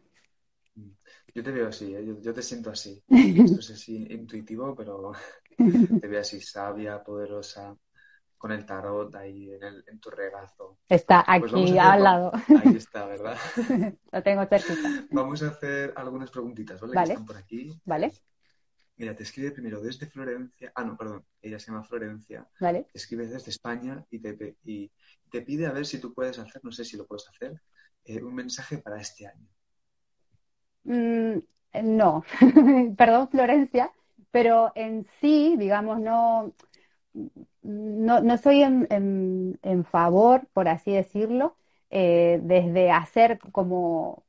Yo 1.33 1.43
te 1.43 1.51
veo 1.51 1.69
así, 1.69 1.95
¿eh? 1.95 2.05
yo, 2.21 2.33
te 2.33 2.41
siento 2.41 2.71
así. 2.71 3.01
Esto 3.07 3.59
es 3.59 3.71
así 3.71 4.05
intuitivo, 4.09 4.75
pero 4.75 5.13
te 6.01 6.07
veo 6.07 6.19
así 6.19 6.41
sabia, 6.41 7.01
poderosa, 7.01 7.77
con 8.41 8.51
el 8.51 8.65
tarot 8.65 9.13
ahí 9.13 9.51
en, 9.51 9.63
el, 9.63 9.83
en 9.87 9.99
tu 9.99 10.09
regazo. 10.09 10.79
Está 10.89 11.23
pues 11.39 11.53
aquí 11.53 11.77
al 11.77 12.03
lado. 12.03 12.31
Ahí 12.33 12.75
está, 12.75 13.05
¿verdad? 13.05 13.37
Lo 14.11 14.23
tengo 14.23 14.43
cerquita. 14.47 15.05
Vamos 15.11 15.43
a 15.43 15.49
hacer 15.49 15.93
algunas 15.95 16.31
preguntitas, 16.31 16.81
¿vale? 16.81 16.95
Vale. 16.95 17.07
Que 17.07 17.13
están 17.13 17.25
por 17.27 17.37
aquí. 17.37 17.79
Vale. 17.85 18.11
Mira, 18.95 19.15
te 19.15 19.21
escribe 19.21 19.51
primero 19.51 19.79
desde 19.79 20.07
Florencia. 20.07 20.71
Ah, 20.73 20.83
no, 20.83 20.97
perdón, 20.97 21.23
ella 21.39 21.59
se 21.59 21.67
llama 21.67 21.83
Florencia. 21.83 22.49
Vale. 22.59 22.87
Te 22.91 22.97
escribe 22.97 23.27
desde 23.27 23.51
España 23.51 24.03
y 24.09 24.17
te, 24.17 24.57
y 24.63 24.91
te 25.29 25.43
pide 25.43 25.67
a 25.67 25.71
ver 25.71 25.85
si 25.85 25.99
tú 25.99 26.11
puedes 26.11 26.39
hacer, 26.39 26.65
no 26.65 26.71
sé 26.71 26.83
si 26.83 26.97
lo 26.97 27.05
puedes 27.05 27.29
hacer, 27.29 27.61
eh, 28.05 28.23
un 28.23 28.33
mensaje 28.33 28.79
para 28.79 28.99
este 28.99 29.27
año. 29.27 29.47
Mm, 30.85 31.37
no, 31.83 32.25
perdón, 32.97 33.29
Florencia, 33.29 33.91
pero 34.31 34.71
en 34.73 35.05
sí, 35.19 35.57
digamos, 35.59 35.99
no 35.99 36.55
no, 37.63 38.21
no 38.21 38.37
soy 38.37 38.63
en, 38.63 38.87
en, 39.61 39.85
favor, 39.85 40.47
por 40.53 40.67
así 40.67 40.91
decirlo, 40.91 41.55
eh, 41.89 42.39
desde 42.43 42.91
hacer 42.91 43.39
como 43.51 44.23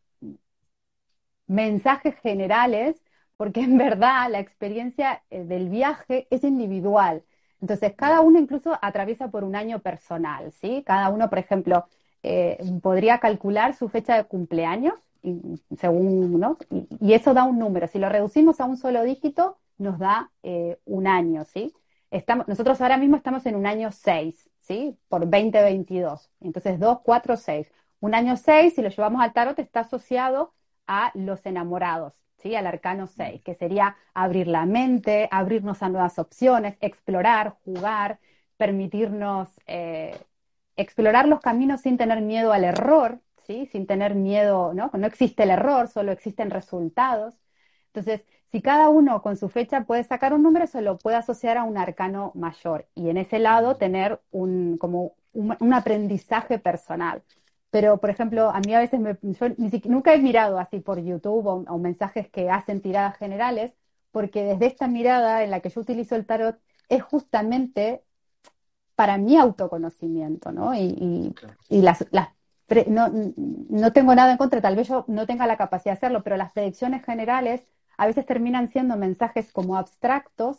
mensajes 1.46 2.14
generales, 2.16 2.96
porque 3.36 3.60
en 3.60 3.78
verdad 3.78 4.30
la 4.30 4.40
experiencia 4.40 5.22
eh, 5.30 5.44
del 5.44 5.68
viaje 5.68 6.26
es 6.30 6.44
individual. 6.44 7.24
Entonces, 7.60 7.94
cada 7.96 8.20
uno 8.20 8.38
incluso 8.38 8.76
atraviesa 8.82 9.30
por 9.30 9.44
un 9.44 9.54
año 9.56 9.80
personal, 9.80 10.52
¿sí? 10.52 10.82
Cada 10.84 11.10
uno, 11.10 11.28
por 11.30 11.38
ejemplo, 11.38 11.86
eh, 12.22 12.58
podría 12.82 13.18
calcular 13.18 13.74
su 13.74 13.88
fecha 13.88 14.16
de 14.16 14.24
cumpleaños, 14.24 14.94
según, 15.78 16.40
¿no? 16.40 16.58
Y, 17.00 17.12
eso 17.14 17.34
da 17.34 17.44
un 17.44 17.58
número. 17.58 17.86
Si 17.86 17.98
lo 17.98 18.08
reducimos 18.08 18.60
a 18.60 18.64
un 18.64 18.76
solo 18.76 19.04
dígito, 19.04 19.58
nos 19.78 19.98
da 19.98 20.30
un 20.84 21.06
año, 21.06 21.44
¿sí? 21.44 21.72
Estamos, 22.12 22.46
nosotros 22.46 22.78
ahora 22.82 22.98
mismo 22.98 23.16
estamos 23.16 23.46
en 23.46 23.56
un 23.56 23.66
año 23.66 23.90
6, 23.90 24.50
¿sí? 24.60 24.98
Por 25.08 25.22
2022. 25.22 26.30
Entonces, 26.40 26.78
2, 26.78 26.98
4, 27.02 27.36
6. 27.38 27.72
Un 28.00 28.14
año 28.14 28.36
6, 28.36 28.74
si 28.74 28.82
lo 28.82 28.90
llevamos 28.90 29.22
al 29.22 29.32
tarot, 29.32 29.58
está 29.58 29.80
asociado 29.80 30.52
a 30.86 31.10
los 31.14 31.46
enamorados, 31.46 32.22
¿sí? 32.36 32.54
Al 32.54 32.66
arcano 32.66 33.06
6, 33.06 33.42
que 33.42 33.54
sería 33.54 33.96
abrir 34.12 34.46
la 34.46 34.66
mente, 34.66 35.26
abrirnos 35.30 35.82
a 35.82 35.88
nuevas 35.88 36.18
opciones, 36.18 36.76
explorar, 36.82 37.56
jugar, 37.64 38.20
permitirnos 38.58 39.48
eh, 39.66 40.20
explorar 40.76 41.26
los 41.28 41.40
caminos 41.40 41.80
sin 41.80 41.96
tener 41.96 42.20
miedo 42.20 42.52
al 42.52 42.64
error, 42.64 43.20
¿sí? 43.46 43.66
Sin 43.72 43.86
tener 43.86 44.14
miedo, 44.14 44.74
¿no? 44.74 44.90
No 44.92 45.06
existe 45.06 45.44
el 45.44 45.50
error, 45.50 45.88
solo 45.88 46.12
existen 46.12 46.50
resultados. 46.50 47.34
Entonces, 47.86 48.24
si 48.52 48.60
cada 48.60 48.90
uno 48.90 49.22
con 49.22 49.36
su 49.38 49.48
fecha 49.48 49.84
puede 49.84 50.04
sacar 50.04 50.34
un 50.34 50.42
número, 50.42 50.66
se 50.66 50.82
lo 50.82 50.98
puede 50.98 51.16
asociar 51.16 51.56
a 51.56 51.64
un 51.64 51.78
arcano 51.78 52.32
mayor 52.34 52.86
y 52.94 53.08
en 53.08 53.16
ese 53.16 53.38
lado 53.38 53.76
tener 53.76 54.20
un, 54.30 54.76
como 54.78 55.14
un, 55.32 55.72
aprendizaje 55.72 56.58
personal. 56.58 57.22
Pero, 57.70 57.98
por 57.98 58.10
ejemplo, 58.10 58.50
a 58.50 58.60
mí 58.60 58.74
a 58.74 58.80
veces 58.80 59.00
me, 59.00 59.16
yo 59.22 59.46
nunca 59.86 60.12
he 60.14 60.18
mirado 60.18 60.58
así 60.58 60.80
por 60.80 61.00
YouTube 61.00 61.46
o, 61.46 61.78
mensajes 61.78 62.28
que 62.28 62.50
hacen 62.50 62.82
tiradas 62.82 63.16
generales, 63.16 63.72
porque 64.10 64.44
desde 64.44 64.66
esta 64.66 64.86
mirada 64.86 65.42
en 65.44 65.50
la 65.50 65.60
que 65.60 65.70
yo 65.70 65.80
utilizo 65.80 66.14
el 66.14 66.26
tarot 66.26 66.58
es 66.90 67.02
justamente 67.02 68.04
para 68.94 69.16
mi 69.16 69.38
autoconocimiento, 69.38 70.52
¿no? 70.52 70.74
Y, 70.74 71.34
las, 71.70 72.06
no, 72.86 73.10
no, 73.70 73.92
tengo 73.94 74.14
nada 74.14 74.32
en 74.32 74.38
contra, 74.38 74.60
tal 74.60 74.76
vez 74.76 74.88
yo 74.88 75.06
no 75.08 75.26
tenga 75.26 75.46
la 75.46 75.56
capacidad 75.56 75.94
de 75.94 75.98
hacerlo, 75.98 76.22
pero 76.22 76.36
las 76.36 76.52
predicciones 76.52 77.02
generales 77.04 77.64
a 77.96 78.06
veces 78.06 78.26
terminan 78.26 78.68
siendo 78.68 78.96
mensajes 78.96 79.52
como 79.52 79.76
abstractos 79.76 80.58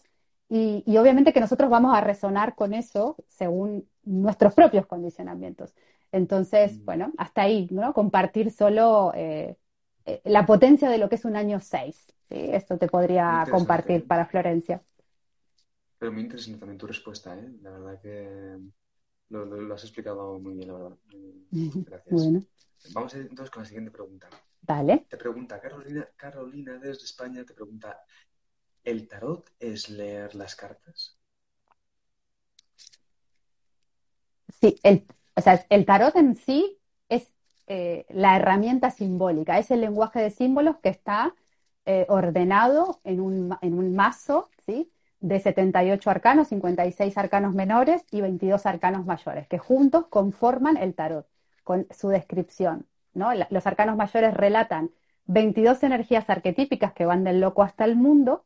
y, 0.50 0.84
y, 0.86 0.98
obviamente 0.98 1.34
que 1.34 1.40
nosotros 1.40 1.70
vamos 1.70 1.96
a 1.96 2.02
resonar 2.02 2.54
con 2.54 2.74
eso 2.74 3.16
según 3.28 3.88
nuestros 4.04 4.54
propios 4.54 4.86
condicionamientos. 4.86 5.74
Entonces, 6.14 6.80
mm. 6.80 6.86
bueno, 6.86 7.14
hasta 7.18 7.42
ahí, 7.42 7.68
¿no? 7.72 7.94
Compartir 7.94 8.52
solo 8.52 9.12
eh, 9.16 9.58
eh, 10.06 10.22
la 10.26 10.46
potencia 10.46 10.90
de 10.90 11.00
lo 11.00 11.10
que 11.10 11.16
es 11.16 11.26
un 11.26 11.36
año 11.36 11.60
6. 11.60 11.96
¿sí? 11.96 12.14
Esto 12.30 12.78
te 12.78 12.88
podría 12.88 13.46
compartir 13.50 14.06
para 14.06 14.26
Florencia. 14.26 14.82
Pero 15.98 16.12
muy 16.12 16.22
interesante 16.22 16.60
también 16.60 16.78
tu 16.78 16.88
respuesta, 16.88 17.38
¿eh? 17.38 17.52
La 17.62 17.72
verdad 17.72 18.00
que 18.00 18.60
lo, 19.30 19.74
has 19.74 19.84
explicado 19.84 20.40
muy 20.40 20.54
bien, 20.54 20.68
la 20.68 20.74
verdad. 20.74 20.98
Gracias. 21.52 22.94
Vamos 22.94 23.16
entonces 23.16 23.50
con 23.50 23.64
la 23.64 23.68
siguiente 23.68 23.92
pregunta. 23.92 24.30
Vale. 24.66 25.06
Te 25.10 25.18
pregunta 25.18 25.60
Carolina, 25.60 26.08
Carolina 26.16 26.74
desde 26.78 27.04
España, 27.04 27.44
te 27.44 27.54
pregunta, 27.54 28.04
¿el 28.84 29.08
tarot 29.08 29.52
es 29.60 29.90
leer 29.90 30.36
las 30.36 30.56
cartas? 30.56 31.18
Sí, 34.62 34.80
el, 34.84 35.06
o 35.36 35.42
sea, 35.42 35.66
el 35.70 35.86
tarot 35.86 36.16
en 36.16 36.36
sí 36.36 36.80
es 37.10 37.30
eh, 37.68 38.06
la 38.10 38.38
herramienta 38.38 38.90
simbólica, 38.90 39.60
es 39.60 39.70
el 39.72 39.82
lenguaje 39.82 40.22
de 40.22 40.32
símbolos 40.32 40.78
que 40.78 40.90
está 40.90 41.36
eh, 41.86 42.06
ordenado 42.08 43.02
en 43.04 43.20
un, 43.20 43.58
en 43.62 43.74
un 43.74 43.94
mazo, 43.94 44.50
¿sí? 44.66 44.90
de 45.20 45.40
78 45.40 46.10
arcanos, 46.10 46.48
56 46.50 47.18
arcanos 47.18 47.54
menores 47.54 48.06
y 48.12 48.22
22 48.22 48.66
arcanos 48.66 49.06
mayores, 49.06 49.48
que 49.48 49.58
juntos 49.58 50.06
conforman 50.08 50.78
el 50.78 50.94
tarot, 50.96 51.28
con 51.64 51.88
su 51.92 52.10
descripción. 52.10 52.88
¿No? 53.14 53.30
Los 53.50 53.68
arcanos 53.68 53.96
mayores 53.96 54.34
relatan 54.34 54.92
22 55.26 55.84
energías 55.84 56.30
arquetípicas 56.30 56.94
que 56.94 57.06
van 57.06 57.24
del 57.24 57.40
loco 57.40 57.64
hasta 57.64 57.86
el 57.86 57.96
mundo, 57.96 58.46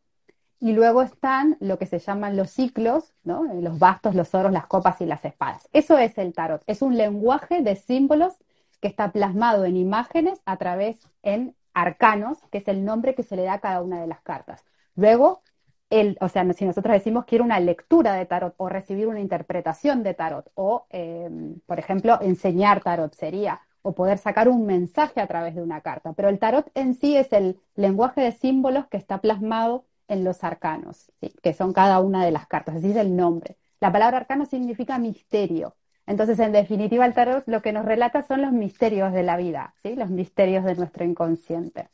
y 0.59 0.73
luego 0.73 1.03
están 1.03 1.57
lo 1.59 1.77
que 1.77 1.85
se 1.85 1.99
llaman 1.99 2.35
los 2.35 2.49
ciclos, 2.49 3.13
¿no? 3.23 3.43
los 3.61 3.77
bastos, 3.77 4.15
los 4.15 4.33
oros, 4.33 4.51
las 4.51 4.65
copas 4.65 5.01
y 5.01 5.05
las 5.05 5.23
espadas. 5.23 5.69
Eso 5.71 5.97
es 5.97 6.17
el 6.17 6.33
tarot, 6.33 6.63
es 6.67 6.81
un 6.81 6.97
lenguaje 6.97 7.61
de 7.61 7.75
símbolos 7.75 8.33
que 8.81 8.87
está 8.87 9.11
plasmado 9.11 9.65
en 9.65 9.77
imágenes 9.77 10.41
a 10.45 10.57
través 10.57 11.07
en 11.21 11.55
arcanos, 11.73 12.39
que 12.51 12.59
es 12.59 12.67
el 12.67 12.85
nombre 12.85 13.13
que 13.13 13.23
se 13.23 13.35
le 13.35 13.43
da 13.43 13.53
a 13.53 13.59
cada 13.59 13.81
una 13.81 14.01
de 14.01 14.07
las 14.07 14.21
cartas. 14.21 14.65
Luego 14.95 15.41
el, 15.89 16.17
o 16.21 16.27
sea, 16.27 16.51
si 16.53 16.65
nosotros 16.65 16.93
decimos 16.93 17.25
quiero 17.25 17.43
una 17.43 17.59
lectura 17.59 18.13
de 18.13 18.25
tarot 18.25 18.55
o 18.57 18.67
recibir 18.67 19.07
una 19.07 19.19
interpretación 19.19 20.03
de 20.03 20.13
tarot 20.15 20.51
o, 20.55 20.87
em, 20.89 21.59
por 21.65 21.79
ejemplo, 21.79 22.19
enseñar 22.21 22.81
tarot 22.81 23.13
sería 23.13 23.61
o 23.87 23.95
poder 23.95 24.17
sacar 24.17 24.49
un 24.49 24.65
mensaje 24.65 25.21
a 25.21 25.27
través 25.27 25.55
de 25.55 25.61
una 25.61 25.79
carta. 25.79 26.11
Pero 26.11 26.27
el 26.27 26.39
tarot 26.39 26.69
en 26.75 26.93
sí 26.93 27.15
es 27.15 27.31
el 27.31 27.57
lenguaje 27.75 28.19
de 28.19 28.33
símbolos 28.33 28.85
que 28.87 28.97
está 28.97 29.21
plasmado 29.21 29.85
en 30.09 30.25
los 30.25 30.43
arcanos, 30.43 31.09
que 31.41 31.53
son 31.53 31.71
cada 31.71 32.01
una 32.01 32.25
de 32.25 32.31
las 32.31 32.47
cartas, 32.47 32.75
así 32.75 32.91
es 32.91 32.97
el 32.97 33.15
nombre. 33.15 33.55
La 33.79 33.93
palabra 33.93 34.17
arcano 34.17 34.45
significa 34.45 34.99
misterio. 34.99 35.77
Entonces, 36.05 36.37
en 36.39 36.51
definitiva, 36.51 37.05
el 37.05 37.13
tarot 37.13 37.47
lo 37.47 37.61
que 37.61 37.71
nos 37.71 37.85
relata 37.85 38.23
son 38.23 38.41
los 38.41 38.51
misterios 38.51 39.13
de 39.13 39.23
la 39.23 39.37
vida, 39.37 39.73
¿sí? 39.81 39.95
los 39.95 40.09
misterios 40.09 40.65
de 40.65 40.75
nuestro 40.75 41.05
inconsciente. 41.05 41.87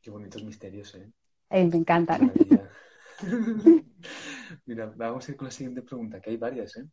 Qué 0.00 0.10
bonitos 0.10 0.44
misterios, 0.44 0.94
¿eh? 0.94 1.12
me 1.50 1.76
encantan. 1.76 2.32
Mira, 4.64 4.90
vamos 4.96 5.28
a 5.28 5.30
ir 5.30 5.36
con 5.36 5.44
la 5.44 5.52
siguiente 5.52 5.82
pregunta, 5.82 6.22
que 6.22 6.30
hay 6.30 6.38
varias, 6.38 6.74
¿eh? 6.78 6.86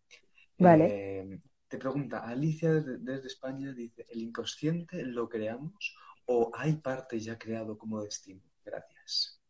Vale. 0.58 0.88
Eh, 0.92 1.40
te 1.74 1.80
pregunta 1.80 2.20
Alicia 2.20 2.72
desde, 2.72 3.28
España, 3.28 3.74
dice, 3.74 4.06
¿el 4.12 4.22
inconsciente 4.22 5.04
lo 5.04 5.28
creamos 5.28 5.96
o 6.28 6.52
hay 6.54 6.74
parte 6.74 7.20
ya 7.20 7.36
creado 7.40 7.80
como 7.80 8.04
destino? 8.04 8.42
Gracias. 8.64 9.42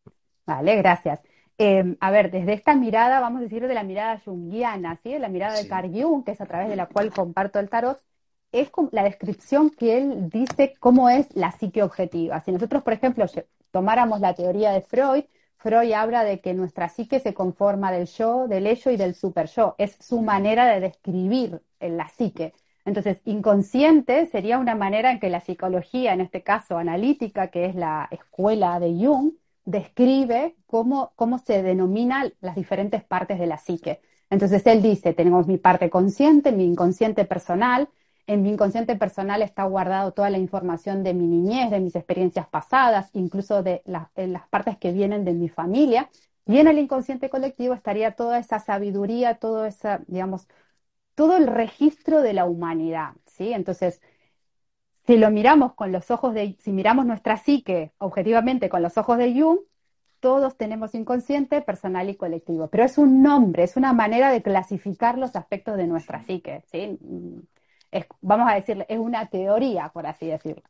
Vale, 0.46 0.74
gracias. 0.76 1.20
Em, 1.58 1.98
a 2.00 2.10
ver, 2.10 2.30
desde 2.30 2.54
esta 2.54 2.74
mirada, 2.74 3.20
vamos 3.20 3.40
a 3.40 3.42
decir 3.42 3.68
de 3.68 3.74
la 3.74 3.82
mirada 3.82 4.22
junguiana, 4.24 4.98
¿sí? 5.02 5.18
La 5.18 5.28
mirada 5.28 5.54
de 5.54 5.68
Carl 5.68 5.92
Jung, 5.92 6.24
que 6.24 6.30
es 6.30 6.40
a 6.40 6.46
través 6.46 6.70
de 6.70 6.76
la 6.76 6.86
cual 6.86 7.12
comparto 7.12 7.58
el 7.58 7.68
tarot, 7.68 8.00
es 8.52 8.70
la 8.90 9.04
descripción 9.04 9.68
que 9.68 9.98
él 9.98 10.30
dice 10.30 10.72
cómo 10.80 11.10
es 11.10 11.26
la 11.36 11.52
psique 11.52 11.82
objetiva. 11.82 12.40
Si 12.40 12.52
nosotros, 12.52 12.82
por 12.82 12.94
ejemplo, 12.94 13.26
tomáramos 13.70 14.20
la 14.20 14.34
teoría 14.34 14.70
de 14.70 14.80
Freud, 14.80 15.24
Freud 15.64 15.92
habla 15.92 16.24
de 16.24 16.40
que 16.40 16.52
nuestra 16.52 16.90
psique 16.90 17.20
se 17.20 17.32
conforma 17.32 17.90
del 17.90 18.06
yo, 18.06 18.48
del 18.48 18.66
ello 18.66 18.90
y 18.90 18.98
del 18.98 19.14
super 19.14 19.46
yo. 19.46 19.74
Es 19.78 19.96
su 19.98 20.20
manera 20.20 20.66
de 20.66 20.80
describir 20.80 21.62
la 21.80 22.06
psique. 22.10 22.52
Entonces, 22.84 23.16
inconsciente 23.24 24.26
sería 24.26 24.58
una 24.58 24.74
manera 24.74 25.10
en 25.10 25.20
que 25.20 25.30
la 25.30 25.40
psicología, 25.40 26.12
en 26.12 26.20
este 26.20 26.42
caso 26.42 26.76
analítica, 26.76 27.48
que 27.48 27.64
es 27.64 27.74
la 27.74 28.06
escuela 28.10 28.78
de 28.78 28.92
Jung, 28.92 29.32
describe 29.64 30.54
cómo, 30.66 31.14
cómo 31.16 31.38
se 31.38 31.62
denominan 31.62 32.34
las 32.42 32.56
diferentes 32.56 33.02
partes 33.02 33.38
de 33.38 33.46
la 33.46 33.56
psique. 33.56 34.02
Entonces, 34.28 34.66
él 34.66 34.82
dice, 34.82 35.14
tenemos 35.14 35.46
mi 35.46 35.56
parte 35.56 35.88
consciente, 35.88 36.52
mi 36.52 36.66
inconsciente 36.66 37.24
personal, 37.24 37.88
en 38.26 38.42
mi 38.42 38.50
inconsciente 38.50 38.96
personal 38.96 39.42
está 39.42 39.64
guardado 39.64 40.12
toda 40.12 40.30
la 40.30 40.38
información 40.38 41.02
de 41.02 41.14
mi 41.14 41.26
niñez, 41.26 41.70
de 41.70 41.80
mis 41.80 41.94
experiencias 41.96 42.48
pasadas, 42.48 43.10
incluso 43.12 43.62
de 43.62 43.82
las 43.84 44.48
partes 44.48 44.78
que 44.78 44.92
vienen 44.92 45.24
de 45.24 45.34
mi 45.34 45.48
familia. 45.48 46.10
Y 46.46 46.58
en 46.58 46.68
el 46.68 46.78
inconsciente 46.78 47.30
colectivo 47.30 47.74
estaría 47.74 48.12
toda 48.16 48.38
esa 48.38 48.58
sabiduría, 48.58 49.36
todo 49.36 49.66
esa, 49.66 50.02
digamos, 50.06 50.48
todo 51.14 51.36
el 51.36 51.46
registro 51.46 52.22
de 52.22 52.34
la 52.34 52.46
humanidad, 52.46 53.14
¿sí? 53.26 53.52
Entonces, 53.52 54.00
si 55.06 55.16
lo 55.18 55.30
miramos 55.30 55.74
con 55.74 55.92
los 55.92 56.10
ojos 56.10 56.34
de, 56.34 56.56
si 56.60 56.72
miramos 56.72 57.06
nuestra 57.06 57.36
psique 57.36 57.92
objetivamente 57.98 58.68
con 58.68 58.82
los 58.82 58.96
ojos 58.98 59.18
de 59.18 59.38
Jung, 59.38 59.58
todos 60.20 60.56
tenemos 60.56 60.94
inconsciente, 60.94 61.60
personal 61.60 62.08
y 62.08 62.16
colectivo, 62.16 62.68
pero 62.68 62.84
es 62.84 62.96
un 62.96 63.22
nombre, 63.22 63.64
es 63.64 63.76
una 63.76 63.92
manera 63.92 64.30
de 64.32 64.42
clasificar 64.42 65.18
los 65.18 65.36
aspectos 65.36 65.76
de 65.76 65.86
nuestra 65.86 66.22
psique, 66.24 66.62
¿sí? 66.72 66.98
Vamos 68.20 68.50
a 68.50 68.54
decirle, 68.54 68.86
es 68.88 68.98
una 68.98 69.26
teoría, 69.28 69.88
por 69.88 70.06
así 70.06 70.26
decirlo. 70.26 70.62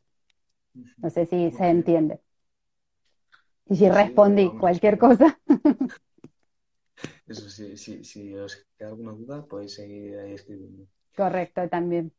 No 0.97 1.09
sé 1.09 1.25
si 1.25 1.51
se 1.51 1.67
entiende. 1.67 2.19
Y 3.67 3.75
si 3.75 3.89
respondí 3.89 4.49
cualquier 4.49 4.97
cosa. 4.97 5.39
Eso 7.27 7.49
sí, 7.49 7.75
si 7.77 8.35
os 8.35 8.67
queda 8.77 8.89
alguna 8.89 9.11
duda, 9.11 9.45
podéis 9.45 9.73
seguir 9.73 10.17
ahí 10.19 10.33
escribiendo. 10.33 10.87
Correcto, 11.15 11.67
también. 11.69 12.13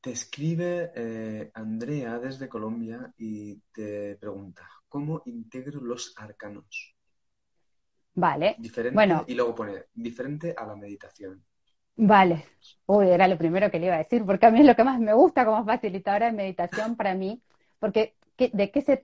Te 0.00 0.10
escribe 0.10 0.90
eh, 0.96 1.50
Andrea 1.54 2.18
desde 2.18 2.48
Colombia 2.48 3.14
y 3.16 3.60
te 3.72 4.16
pregunta, 4.16 4.68
¿cómo 4.88 5.22
integro 5.26 5.80
los 5.80 6.12
arcanos? 6.16 6.96
Vale. 8.14 8.56
Diferente, 8.58 8.96
bueno. 8.96 9.24
Y 9.28 9.34
luego 9.34 9.54
pone, 9.54 9.84
diferente 9.94 10.54
a 10.56 10.66
la 10.66 10.74
meditación. 10.74 11.44
Vale. 11.96 12.44
Uy, 12.86 13.08
era 13.10 13.28
lo 13.28 13.38
primero 13.38 13.70
que 13.70 13.78
le 13.78 13.86
iba 13.86 13.94
a 13.96 13.98
decir, 13.98 14.24
porque 14.24 14.46
a 14.46 14.50
mí 14.50 14.60
es 14.60 14.66
lo 14.66 14.74
que 14.76 14.84
más 14.84 14.98
me 15.00 15.12
gusta 15.14 15.44
como 15.44 15.64
facilitadora 15.64 16.26
de 16.26 16.32
meditación 16.32 16.96
para 16.96 17.14
mí, 17.14 17.42
porque 17.78 18.16
¿de 18.38 18.70
qué 18.70 18.80
se, 18.80 19.00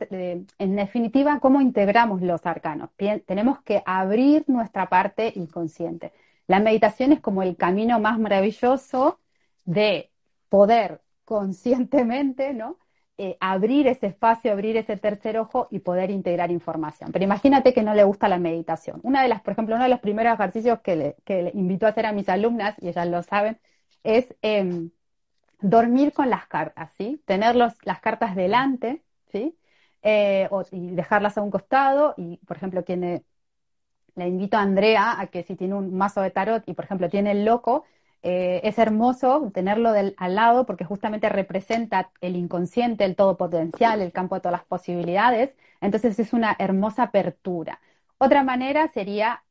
en 0.59 0.77
definitiva, 0.77 1.39
cómo 1.41 1.61
integramos 1.61 2.23
los 2.23 2.45
arcanos? 2.47 2.91
tenemos 3.27 3.61
que 3.63 3.83
abrir 3.87 4.45
nuestra 4.49 4.89
parte 4.89 5.33
inconsciente. 5.37 6.13
La 6.47 6.61
meditación 6.61 7.13
es 7.13 7.21
como 7.21 7.43
el 7.43 7.57
camino 7.57 8.01
más 8.01 8.19
maravilloso 8.19 9.21
de 9.65 10.11
poder 10.49 11.03
conscientemente, 11.25 12.55
¿no? 12.55 12.79
Eh, 13.21 13.37
abrir 13.41 13.89
ese 13.89 14.07
espacio, 14.07 14.53
abrir 14.53 14.77
ese 14.77 14.97
tercer 14.97 15.39
ojo 15.39 15.67
y 15.73 15.81
poder 15.81 16.09
integrar 16.11 16.53
información. 16.53 17.11
Pero 17.11 17.25
imagínate 17.25 17.75
que 17.75 17.83
no 17.83 17.93
le 17.93 18.05
gusta 18.05 18.29
la 18.29 18.39
meditación. 18.39 19.01
Una 19.03 19.23
de 19.23 19.29
las, 19.29 19.43
por 19.43 19.53
ejemplo, 19.55 19.75
uno 19.75 19.83
de 19.85 19.91
los 19.91 19.99
primeros 19.99 20.35
ejercicios 20.35 20.81
que 20.83 20.95
le, 20.95 21.17
que 21.25 21.51
invito 21.55 21.87
a 21.87 21.89
hacer 21.89 22.07
a 22.07 22.13
mis 22.13 22.29
alumnas, 22.29 22.77
y 22.81 22.89
ellas 22.89 23.09
lo 23.09 23.23
saben, 23.25 23.59
es 24.05 24.37
em, 24.43 24.91
dormir 25.61 26.13
con 26.13 26.31
las 26.31 26.47
cartas, 26.47 26.93
¿sí? 26.97 27.23
Tener 27.27 27.57
las 27.57 28.01
cartas 28.01 28.37
delante, 28.37 29.03
¿sí? 29.33 29.59
Eh, 30.03 30.49
y 30.73 30.91
dejarlas 30.93 31.39
a 31.39 31.43
un 31.43 31.51
costado 31.51 32.15
y, 32.17 32.39
por 32.47 32.57
ejemplo, 32.57 32.85
tiene, 32.85 33.25
le 34.17 34.29
invito 34.29 34.57
a 34.57 34.63
Andrea 34.63 35.21
a 35.21 35.29
que 35.29 35.43
si 35.45 35.57
tiene 35.57 35.75
un 35.75 35.95
mazo 35.97 36.21
de 36.23 36.31
tarot 36.31 36.63
y, 36.69 36.75
por 36.75 36.85
ejemplo, 36.85 37.09
tiene 37.09 37.33
el 37.33 37.45
loco, 37.45 37.85
eh, 38.23 38.61
es 38.65 38.79
hermoso 38.79 39.51
tenerlo 39.55 39.91
al 39.91 40.35
lado 40.35 40.67
porque 40.67 40.85
justamente 40.85 41.29
representa 41.29 42.11
el 42.21 42.37
inconsciente, 42.37 43.05
el 43.05 43.17
todo 43.17 43.37
potencial, 43.37 44.03
el 44.03 44.13
campo 44.13 44.35
de 44.35 44.41
todas 44.41 44.59
las 44.61 44.67
posibilidades. 44.67 45.55
Entonces 45.81 46.19
es 46.19 46.33
una 46.33 46.57
hermosa 46.59 47.05
apertura. 47.05 47.81
Otra 48.19 48.43
manera 48.43 48.89
sería 48.89 49.45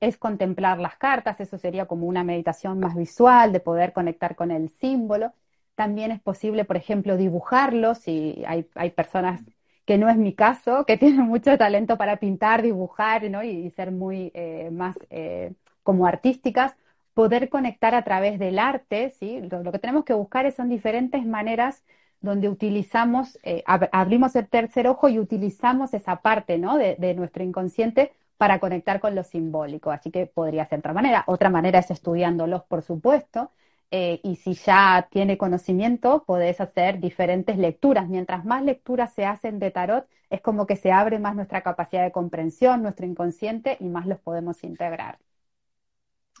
es 0.00 0.16
contemplar 0.16 0.78
las 0.78 0.96
cartas, 0.96 1.40
eso 1.40 1.58
sería 1.58 1.86
como 1.86 2.06
una 2.06 2.24
meditación 2.24 2.78
más 2.78 2.94
visual, 2.94 3.52
de 3.52 3.60
poder 3.60 3.92
conectar 3.92 4.36
con 4.36 4.50
el 4.50 4.68
símbolo. 4.68 5.32
También 5.74 6.10
es 6.12 6.20
posible, 6.20 6.64
por 6.64 6.76
ejemplo, 6.76 7.16
dibujarlos, 7.16 7.98
si 7.98 8.44
hay, 8.46 8.68
hay 8.74 8.90
personas 8.90 9.42
que 9.84 9.98
no 9.98 10.08
es 10.08 10.16
mi 10.16 10.34
caso, 10.34 10.84
que 10.84 10.96
tiene 10.98 11.22
mucho 11.22 11.56
talento 11.58 11.96
para 11.96 12.18
pintar, 12.18 12.62
dibujar, 12.62 13.24
y, 13.24 13.70
ser 13.70 13.90
muy 13.90 14.30
eh, 14.34 14.70
más 14.70 14.98
eh, 15.10 15.54
como 15.82 16.06
artísticas, 16.06 16.76
poder 17.18 17.48
conectar 17.48 17.96
a 17.96 18.04
través 18.04 18.38
del 18.38 18.60
arte, 18.60 19.10
¿sí? 19.18 19.40
Lo, 19.40 19.72
que 19.72 19.80
tenemos 19.80 20.04
que 20.04 20.12
buscar 20.14 20.52
son 20.52 20.68
diferentes 20.68 21.26
maneras 21.26 21.82
donde 22.20 22.48
utilizamos, 22.48 23.40
eh, 23.42 23.64
abrimos 23.66 24.36
el 24.36 24.46
tercer 24.48 24.86
ojo 24.86 25.08
y 25.08 25.18
utilizamos 25.18 25.94
esa 25.94 26.22
parte, 26.22 26.58
¿no? 26.58 26.78
de, 26.78 27.14
nuestro 27.16 27.42
inconsciente 27.42 28.12
para 28.36 28.60
conectar 28.60 29.00
con 29.00 29.16
lo 29.16 29.24
simbólico. 29.24 29.90
Así 29.90 30.12
que 30.12 30.26
podría 30.26 30.64
ser 30.66 30.78
otra 30.78 30.92
manera. 30.92 31.24
Otra 31.26 31.50
manera 31.50 31.80
es 31.80 31.90
estudiándolos, 31.90 32.62
por 32.62 32.82
supuesto, 32.82 33.50
eh, 33.90 34.20
y 34.22 34.36
si 34.36 34.54
ya 34.54 35.08
tiene 35.10 35.36
conocimiento, 35.38 36.22
podés 36.24 36.60
hacer 36.60 37.00
diferentes 37.00 37.58
lecturas. 37.58 38.08
Mientras 38.08 38.44
más 38.44 38.62
lecturas 38.62 39.12
se 39.12 39.26
hacen 39.26 39.58
de 39.58 39.72
tarot, 39.72 40.06
es 40.30 40.40
como 40.40 40.66
que 40.68 40.76
se 40.76 40.92
abre 40.92 41.18
más 41.18 41.34
nuestra 41.34 41.62
capacidad 41.62 42.04
de 42.04 42.12
comprensión, 42.12 42.80
nuestro 42.80 43.06
inconsciente, 43.06 43.76
y 43.80 43.88
más 43.88 44.06
los 44.06 44.20
podemos 44.20 44.62
integrar. 44.62 45.18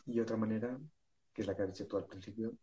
Y 0.08 0.20
otra 0.20 0.36
manera, 0.36 0.76
que 1.32 1.42
es 1.42 1.48
la 1.48 1.54
que 1.54 1.62
has 1.62 1.68
dicho 1.68 1.86
tú 1.86 1.96
al 1.96 2.06
principio, 2.06 2.54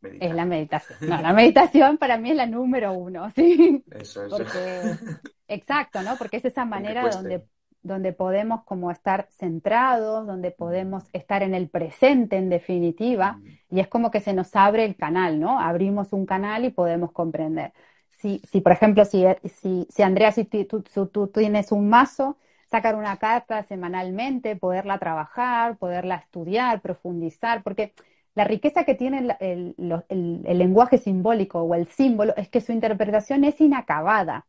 meditar. 0.00 0.28
Es 0.28 0.34
la 0.34 0.44
meditación. 0.44 0.98
No, 1.08 1.22
la 1.22 1.32
meditación 1.32 1.98
para 1.98 2.18
mí 2.18 2.30
es 2.30 2.36
la 2.36 2.46
número 2.46 2.92
uno, 2.92 3.30
¿sí? 3.34 3.82
Eso, 3.90 4.26
eso. 4.26 4.36
Porque, 4.36 4.82
exacto, 5.48 6.02
¿no? 6.02 6.16
Porque 6.18 6.38
es 6.38 6.44
esa 6.44 6.64
manera 6.64 7.08
donde 7.08 7.44
donde 7.82 8.12
podemos 8.12 8.62
como 8.64 8.90
estar 8.90 9.28
centrados, 9.30 10.26
donde 10.26 10.50
podemos 10.50 11.04
estar 11.12 11.42
en 11.42 11.54
el 11.54 11.68
presente 11.68 12.36
en 12.36 12.50
definitiva, 12.50 13.40
y 13.70 13.80
es 13.80 13.88
como 13.88 14.10
que 14.10 14.20
se 14.20 14.34
nos 14.34 14.54
abre 14.54 14.84
el 14.84 14.96
canal, 14.96 15.40
¿no? 15.40 15.58
Abrimos 15.58 16.12
un 16.12 16.26
canal 16.26 16.64
y 16.64 16.70
podemos 16.70 17.12
comprender. 17.12 17.72
Si, 18.18 18.42
si 18.50 18.60
por 18.60 18.72
ejemplo, 18.72 19.04
si, 19.04 19.24
si, 19.44 19.86
si 19.88 20.02
Andrea, 20.02 20.30
si 20.32 20.44
tú, 20.44 20.82
tú, 20.82 21.28
tienes 21.28 21.72
un 21.72 21.88
mazo, 21.88 22.36
sacar 22.70 22.94
una 22.96 23.16
carta 23.18 23.62
semanalmente, 23.64 24.56
poderla 24.56 24.98
trabajar, 24.98 25.76
poderla 25.78 26.16
estudiar, 26.16 26.80
profundizar, 26.80 27.62
porque 27.62 27.92
la 28.34 28.44
riqueza 28.44 28.84
que 28.84 28.94
tiene 28.94 29.36
el, 29.40 29.74
el 29.78 30.58
lenguaje 30.58 30.98
simbólico 30.98 31.60
o 31.62 31.74
el 31.74 31.86
símbolo 31.88 32.34
es 32.36 32.48
que 32.48 32.60
su 32.60 32.72
interpretación 32.72 33.44
es 33.44 33.60
inacabada 33.60 34.46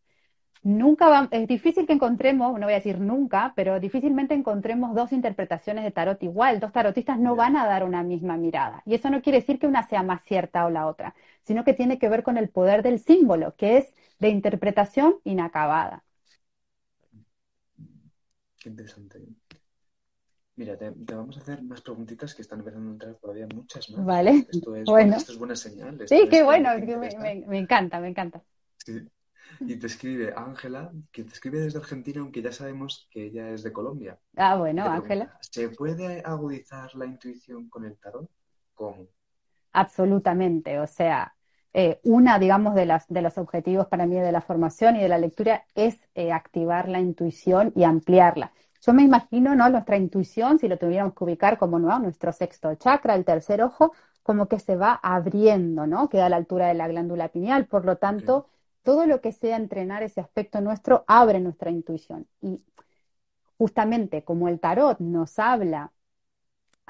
nunca 0.63 1.10
va, 1.10 1.27
es 1.31 1.47
difícil 1.47 1.86
que 1.88 1.93
encontremos, 1.93 2.53
no 2.60 2.65
voy 2.67 2.73
a 2.73 2.77
decir 2.77 2.99
nunca, 2.99 3.53
pero 3.55 3.79
difícilmente 3.79 4.34
encontremos 4.34 4.95
dos 4.95 5.12
interpretaciones 5.12 5.84
de 5.84 5.91
tarot 5.91 6.21
igual. 6.23 6.60
Dos 6.60 6.71
tarotistas 6.71 7.19
no 7.19 7.36
van 7.36 7.55
a 7.57 7.65
dar 7.65 7.84
una 7.84 8.03
misma 8.03 8.38
mirada. 8.38 8.81
Y 8.86 8.95
eso 8.95 9.10
no 9.10 9.21
quiere 9.21 9.39
decir 9.39 9.60
que 9.60 9.67
una 9.67 9.84
sea 9.88 10.03
más 10.03 10.23
cierta 10.23 10.65
o 10.65 10.69
la 10.69 10.88
otra, 10.88 11.15
sino 11.41 11.63
que 11.63 11.73
tiene 11.73 11.97
que 11.99 12.10
ver 12.10 12.23
con 12.23 12.38
el 12.38 12.49
poder 12.49 12.84
del 12.84 12.99
símbolo, 12.99 13.55
que 13.55 13.77
es 13.77 13.93
de 14.19 14.29
interpretación 14.29 15.15
inacabada. 15.23 16.03
Qué 18.62 18.69
interesante. 18.69 19.19
Mira, 20.56 20.78
te, 20.78 20.91
vamos 21.15 21.36
a 21.38 21.39
hacer 21.39 21.63
más 21.63 21.82
preguntitas 21.82 22.36
que 22.36 22.43
están 22.43 22.60
empezando 22.60 22.89
a 22.89 22.93
entrar 22.93 23.15
todavía 23.15 23.47
muchas 23.47 23.89
más. 23.89 24.06
Vale. 24.06 24.47
Esto 24.52 24.76
es, 24.76 24.86
bueno. 24.86 25.17
esto 25.17 25.32
es 25.32 25.39
buena 25.39 25.56
señal. 25.56 25.97
sí, 26.08 26.28
qué 26.30 26.43
bueno, 26.43 26.69
me, 26.78 27.45
me, 27.47 27.58
encanta, 27.58 28.00
me 28.00 28.10
encanta. 28.10 28.43
Sí. 28.78 29.08
Y 29.62 29.78
te 29.78 29.88
escribe 29.88 30.34
Ángela, 30.36 30.91
que 31.12 31.24
te 31.24 31.34
escribe 31.34 31.60
desde 31.60 31.80
Argentina, 31.80 32.21
aunque 32.21 32.43
ya 32.43 32.52
sabemos 32.52 33.08
que 33.10 33.26
ella 33.26 33.50
es 33.50 33.63
de 33.63 33.74
Colombia. 33.74 34.19
Ah, 34.36 34.56
bueno, 34.58 34.86
Ángela. 34.86 35.36
¿Se 35.41 35.69
puede 35.69 36.21
agudizar 36.24 36.93
la 36.93 37.08
intuición 37.08 37.67
con 37.67 37.84
el 37.86 37.97
tarot? 37.97 38.30
¿Cómo? 38.76 39.08
Absolutamente. 39.74 40.80
O 40.80 40.86
sea, 40.86 41.36
eh, 41.73 41.99
una, 42.03 42.38
digamos, 42.39 42.75
de, 42.75 42.86
las, 42.86 43.07
de 43.07 43.21
los 43.21 43.38
objetivos 43.38 43.88
para 43.88 44.05
mí 44.05 44.15
de 44.15 44.31
la 44.31 44.41
formación 44.41 44.95
y 44.95 45.01
de 45.01 45.10
la 45.10 45.17
lectura 45.17 45.65
es 45.75 45.97
eh, 46.15 46.31
activar 46.31 46.89
la 46.89 46.99
intuición 46.99 47.71
y 47.75 47.84
ampliarla. 47.84 48.51
Yo 48.81 48.93
me 48.93 49.03
imagino, 49.03 49.55
¿no? 49.55 49.69
Nuestra 49.69 49.97
intuición, 49.97 50.60
si 50.60 50.67
lo 50.67 50.77
tuviéramos 50.77 51.13
que 51.13 51.23
ubicar 51.23 51.57
como 51.57 51.79
¿no? 51.79 51.97
nuestro 51.99 52.34
sexto 52.34 52.73
chakra, 52.75 53.15
el 53.15 53.25
tercer 53.25 53.62
ojo, 53.62 53.93
como 54.23 54.47
que 54.47 54.60
se 54.60 54.75
va 54.75 54.99
abriendo, 55.01 55.88
¿no? 55.88 56.10
Queda 56.10 56.25
a 56.25 56.29
la 56.29 56.38
altura 56.38 56.67
de 56.67 56.73
la 56.73 56.88
glándula 56.88 57.29
pineal. 57.29 57.67
Por 57.67 57.86
lo 57.86 57.97
tanto, 57.97 58.47
todo 58.84 59.05
lo 59.05 59.21
que 59.21 59.31
sea 59.31 59.55
entrenar 59.55 60.03
ese 60.03 60.19
aspecto 60.21 60.62
nuestro 60.62 61.03
abre 61.07 61.39
nuestra 61.39 61.69
intuición. 61.71 62.27
Y 62.41 62.62
justamente 63.57 64.23
como 64.23 64.47
el 64.47 64.60
tarot 64.60 64.99
nos 64.99 65.38
habla 65.39 65.91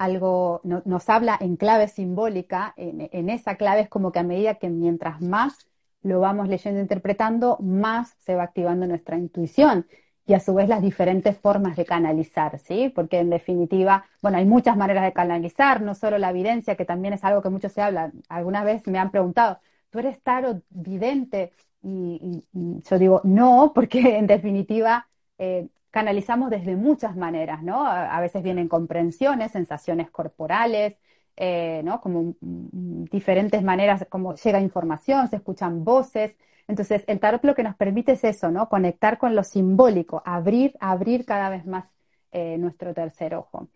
algo, 0.02 0.60
nos 0.64 1.08
habla 1.08 1.38
en 1.40 1.56
clave 1.56 1.86
simbólica, 1.86 2.74
en, 2.76 3.30
esa 3.30 3.54
clave 3.56 3.82
es 3.82 3.88
como 3.88 4.10
que 4.10 4.18
a 4.18 4.24
medida 4.24 4.56
que 4.56 4.68
mientras 4.68 5.20
más 5.20 5.68
lo 6.02 6.18
vamos 6.18 6.48
leyendo 6.48 6.80
e 6.80 6.82
interpretando, 6.82 7.56
más 7.60 8.16
se 8.18 8.34
va 8.34 8.42
activando 8.42 8.86
nuestra 8.88 9.16
intuición 9.16 9.86
y 10.26 10.34
a 10.34 10.40
su 10.40 10.54
vez 10.54 10.68
las 10.68 10.82
diferentes 10.82 11.36
formas 11.38 11.76
de 11.76 11.84
canalizar, 11.84 12.58
¿sí? 12.58 12.88
Porque 12.94 13.20
en 13.20 13.30
definitiva, 13.30 14.04
bueno, 14.20 14.38
hay 14.38 14.44
muchas 14.44 14.76
maneras 14.76 15.04
de 15.04 15.12
canalizar, 15.12 15.82
no 15.82 15.94
solo 15.94 16.18
la 16.18 16.30
evidencia, 16.30 16.76
que 16.76 16.84
también 16.84 17.14
es 17.14 17.22
algo 17.24 17.42
que 17.42 17.50
mucho 17.50 17.68
se 17.68 17.82
habla. 17.82 18.12
Alguna 18.28 18.64
vez 18.64 18.86
me 18.88 18.98
han 18.98 19.10
preguntado, 19.12 19.60
¿tú 19.90 20.00
eres 20.00 20.20
tarot 20.22 20.64
vidente? 20.70 21.52
Y, 21.82 22.44
yo 22.88 22.98
digo, 22.98 23.20
no, 23.24 23.72
porque 23.74 24.16
en 24.18 24.26
definitiva 24.26 25.08
eh, 25.38 25.68
canalizamos 25.92 26.50
desde 26.50 26.74
muchas 26.74 27.16
maneras, 27.16 27.62
¿no? 27.62 27.86
A, 27.86 28.18
veces 28.20 28.42
vienen 28.42 28.66
comprensiones, 28.66 29.52
sensaciones 29.52 30.10
corporales, 30.10 30.96
eh, 31.36 31.82
¿no? 31.84 32.00
Como 32.00 32.34
diferentes 32.40 33.62
maneras, 33.62 34.06
como 34.08 34.34
llega 34.34 34.58
información, 34.58 35.28
se 35.28 35.36
escuchan 35.36 35.84
voces. 35.84 36.34
Entonces, 36.66 37.04
el 37.06 37.20
tarot 37.20 37.44
lo 37.44 37.54
que 37.54 37.62
nos 37.62 37.76
permite 37.76 38.12
es 38.12 38.24
eso, 38.24 38.50
¿no? 38.50 38.70
Conectar 38.70 39.18
con 39.18 39.34
lo 39.34 39.44
simbólico, 39.44 40.22
abrir, 40.24 40.74
abrir 40.80 41.26
cada 41.26 41.50
vez 41.50 41.66
más 41.66 41.84
eh, 42.32 42.56
nuestro 42.56 42.94
tercer 42.94 43.34
ojo. 43.34 43.68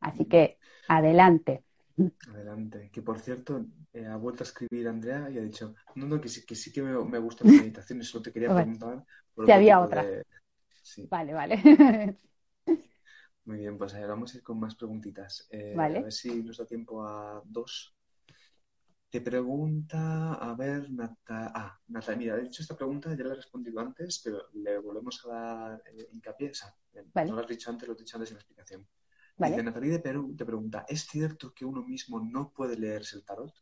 Así 0.00 0.24
que, 0.24 0.56
adelante. 0.88 1.62
Adelante. 2.32 2.88
Que 2.90 3.02
por 3.02 3.18
cierto, 3.18 3.66
eh, 3.92 4.06
ha 4.06 4.16
vuelto 4.16 4.44
a 4.44 4.46
escribir 4.46 4.88
Andrea 4.88 5.28
y 5.28 5.36
ha 5.36 5.42
dicho, 5.42 5.74
no, 5.94 6.06
no, 6.06 6.18
que 6.18 6.30
sí 6.30 6.46
que, 6.46 6.54
sí 6.54 6.72
que 6.72 6.80
me, 6.80 7.04
me 7.04 7.18
gusta 7.18 7.44
la 7.44 7.50
meditación 7.68 8.00
y 8.00 8.04
solo 8.04 8.22
te 8.22 8.32
quería 8.32 8.54
preguntar. 8.54 9.04
si 9.44 9.52
había 9.52 9.78
otra. 9.78 10.06
Vale, 11.10 11.34
vale. 11.34 11.56
Muy 13.44 13.58
bien, 13.58 13.78
pues 13.78 13.94
ahora 13.94 14.08
vamos 14.08 14.34
a 14.34 14.36
ir 14.36 14.42
con 14.42 14.60
más 14.60 14.74
preguntitas. 14.74 15.48
Eh, 15.50 15.74
vale. 15.76 15.98
A 15.98 16.02
ver 16.02 16.12
si 16.12 16.42
nos 16.42 16.58
da 16.58 16.66
tiempo 16.66 17.02
a 17.02 17.42
dos. 17.44 17.96
Te 19.08 19.20
pregunta, 19.20 20.34
a 20.34 20.54
ver, 20.54 20.88
Nata... 20.92 21.50
Ah, 21.52 21.80
Natalia, 21.88 22.18
mira, 22.18 22.36
de 22.36 22.44
hecho 22.44 22.62
esta 22.62 22.76
pregunta 22.76 23.12
ya 23.16 23.24
la 23.24 23.32
he 23.32 23.36
respondido 23.36 23.80
antes, 23.80 24.20
pero 24.22 24.42
le 24.52 24.78
volvemos 24.78 25.20
a 25.24 25.28
dar 25.28 25.82
eh, 25.86 26.08
hincapié. 26.12 26.50
O 26.50 26.54
sea, 26.54 26.72
no 27.24 27.34
lo 27.34 27.40
has 27.40 27.48
dicho 27.48 27.70
antes, 27.70 27.88
lo 27.88 27.94
he 27.94 27.98
dicho 27.98 28.16
antes 28.16 28.30
en 28.30 28.36
la 28.36 28.40
explicación. 28.40 28.86
Dice 29.36 29.62
Natalia 29.62 29.92
de 29.92 30.00
Perú, 30.00 30.34
te 30.36 30.44
pregunta, 30.44 30.84
¿es 30.86 31.06
cierto 31.06 31.54
que 31.54 31.64
uno 31.64 31.82
mismo 31.82 32.20
no 32.20 32.52
puede 32.52 32.76
leerse 32.76 33.16
el 33.16 33.24
tarot? 33.24 33.52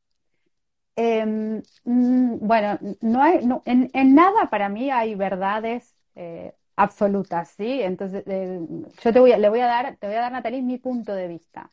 Em, 0.97 1.63
mm, 1.85 2.39
bueno, 2.41 2.79
no 3.01 3.23
hay, 3.23 3.49
en, 3.65 4.15
nada 4.15 4.51
para 4.51 4.69
mí 4.69 4.91
hay 4.91 5.15
verdades 5.15 5.95
eh, 6.17 6.53
absolutas, 6.79 7.51
¿sí? 7.51 7.83
Entonces, 7.83 8.25
eh, 8.27 8.61
yo 9.03 9.13
te 9.13 9.21
voy 9.21 9.33
a, 9.33 9.39
le 9.39 9.49
voy 9.49 9.61
a 9.61 9.67
dar, 9.67 9.97
te 9.97 10.07
voy 10.07 10.17
a 10.17 10.21
dar, 10.21 10.33
Natalie, 10.33 10.63
mi 10.63 10.79
punto 10.79 11.15
de 11.15 11.29
vista. 11.29 11.71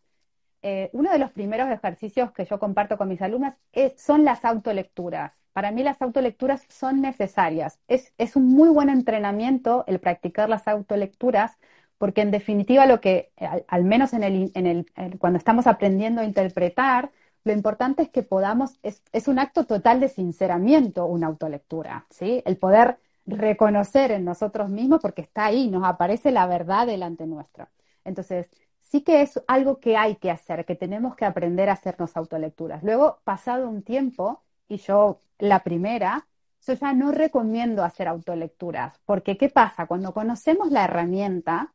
Eh, 0.61 0.89
uno 0.93 1.11
de 1.11 1.19
los 1.19 1.31
primeros 1.31 1.69
ejercicios 1.69 2.31
que 2.31 2.45
yo 2.45 2.59
comparto 2.59 2.97
con 2.97 3.07
mis 3.09 3.21
alumnas 3.21 3.55
son 3.97 4.25
las 4.25 4.45
autolecturas. 4.45 5.33
Para 5.53 5.71
mí 5.71 5.83
las 5.83 6.01
autolecturas 6.01 6.65
son 6.69 7.01
necesarias. 7.01 7.79
Es, 7.87 8.13
es 8.17 8.35
un 8.35 8.47
muy 8.47 8.69
buen 8.69 8.89
entrenamiento 8.89 9.85
el 9.87 9.99
practicar 9.99 10.49
las 10.49 10.67
autolecturas 10.67 11.57
porque 11.97 12.21
en 12.21 12.31
definitiva 12.31 12.85
lo 12.85 12.99
que, 12.99 13.31
al, 13.67 13.83
menos 13.85 14.13
en 14.13 14.23
el, 14.23 14.51
en 14.55 14.65
el, 14.67 14.85
cuando 15.19 15.37
estamos 15.37 15.67
aprendiendo 15.67 16.21
a 16.21 16.25
interpretar, 16.25 17.11
lo 17.43 17.53
importante 17.53 18.03
es 18.03 18.09
que 18.09 18.23
podamos, 18.23 18.79
es, 18.83 19.03
es 19.13 19.27
un 19.27 19.39
acto 19.39 19.65
total 19.65 19.99
de 19.99 20.09
sinceramiento 20.09 21.05
una 21.05 21.27
autolectura, 21.27 22.05
¿sí? 22.09 22.41
El 22.45 22.57
poder 22.57 22.97
reconocer 23.25 24.11
en 24.11 24.25
nosotros 24.25 24.69
mismos 24.69 24.99
porque 25.01 25.21
está 25.21 25.45
ahí, 25.45 25.69
nos 25.69 25.83
aparece 25.83 26.31
la 26.31 26.47
verdad 26.47 26.87
delante 26.87 27.25
nuestro. 27.27 27.67
Entonces, 28.03 28.49
sí 28.81 29.01
que 29.01 29.21
es 29.21 29.41
algo 29.47 29.79
que 29.79 29.97
hay 29.97 30.15
que 30.17 30.31
hacer, 30.31 30.65
que 30.65 30.75
tenemos 30.75 31.15
que 31.15 31.25
aprender 31.25 31.69
a 31.69 31.73
hacernos 31.73 32.15
autolecturas. 32.17 32.83
Luego, 32.83 33.19
pasado 33.23 33.69
un 33.69 33.83
tiempo, 33.83 34.43
y 34.67 34.77
yo 34.77 35.21
la 35.39 35.63
primera, 35.63 36.27
yo 36.65 36.73
ya 36.73 36.93
no 36.93 37.11
recomiendo 37.11 37.83
hacer 37.83 38.07
autolecturas, 38.07 38.99
porque 39.05 39.37
¿qué 39.37 39.49
pasa? 39.49 39.87
Cuando 39.87 40.13
conocemos 40.13 40.71
la 40.71 40.85
herramienta, 40.85 41.73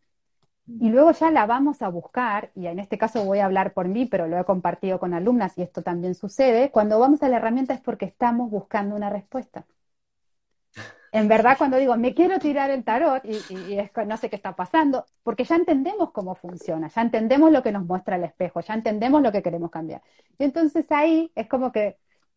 y 0.66 0.88
luego 0.90 1.10
ya 1.12 1.30
la 1.30 1.46
vamos 1.46 1.82
a 1.82 1.88
buscar, 1.88 2.52
y 2.54 2.66
en 2.66 2.78
este 2.78 2.96
caso 2.98 3.24
voy 3.24 3.40
a 3.40 3.46
hablar 3.46 3.72
por 3.74 3.88
mí, 3.88 4.06
pero 4.06 4.28
lo 4.28 4.38
he 4.38 4.44
compartido 4.44 4.98
con 5.00 5.14
alumnas 5.14 5.58
y 5.58 5.62
esto 5.62 5.82
también 5.82 6.14
sucede, 6.14 6.70
cuando 6.70 6.98
vamos 6.98 7.22
a 7.22 7.28
la 7.28 7.36
herramienta 7.38 7.74
es 7.74 7.80
porque 7.80 8.04
estamos 8.06 8.50
buscando 8.50 8.94
una 8.96 9.10
respuesta. 9.10 9.66
En 11.12 11.26
verdad, 11.26 11.56
cuando 11.58 11.76
digo, 11.76 11.96
me 11.96 12.14
quiero 12.14 12.38
tirar 12.38 12.70
el 12.70 12.84
tarot 12.84 13.24
y, 13.24 13.78
no 14.06 14.16
sé 14.16 14.30
qué 14.30 14.36
está 14.36 14.54
pasando, 14.54 15.06
porque 15.22 15.44
ya 15.44 15.56
entendemos 15.56 16.12
cómo 16.12 16.36
funciona, 16.36 16.88
ya 16.88 17.02
entendemos 17.02 17.50
lo 17.50 17.62
que 17.62 17.72
nos 17.72 17.84
muestra 17.84 18.16
el 18.16 18.24
espejo, 18.24 18.60
ya 18.60 18.74
entendemos 18.74 19.20
lo 19.22 19.32
que 19.32 19.42
queremos 19.42 19.70
cambiar. 19.70 20.02
Y 20.38 20.44
entonces 20.44 20.86
ahí 20.90 21.32
es 21.34 21.48
como 21.48 21.72
que 21.72 21.96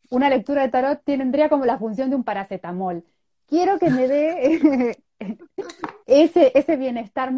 una 0.10 0.30
lectura 0.30 0.64
de 0.64 0.70
tarot 0.70 1.04
tendría 1.04 1.50
como 1.50 1.66
la 1.66 1.78
función 1.78 2.10
de 2.10 2.16
un 2.16 2.24
paracetamol. 2.24 3.04
Quiero 3.48 3.78
que 3.78 3.90
me 3.90 4.08
dé 4.08 4.98
ese, 6.08 6.52
ese 6.56 6.76
bienestar 6.76 7.32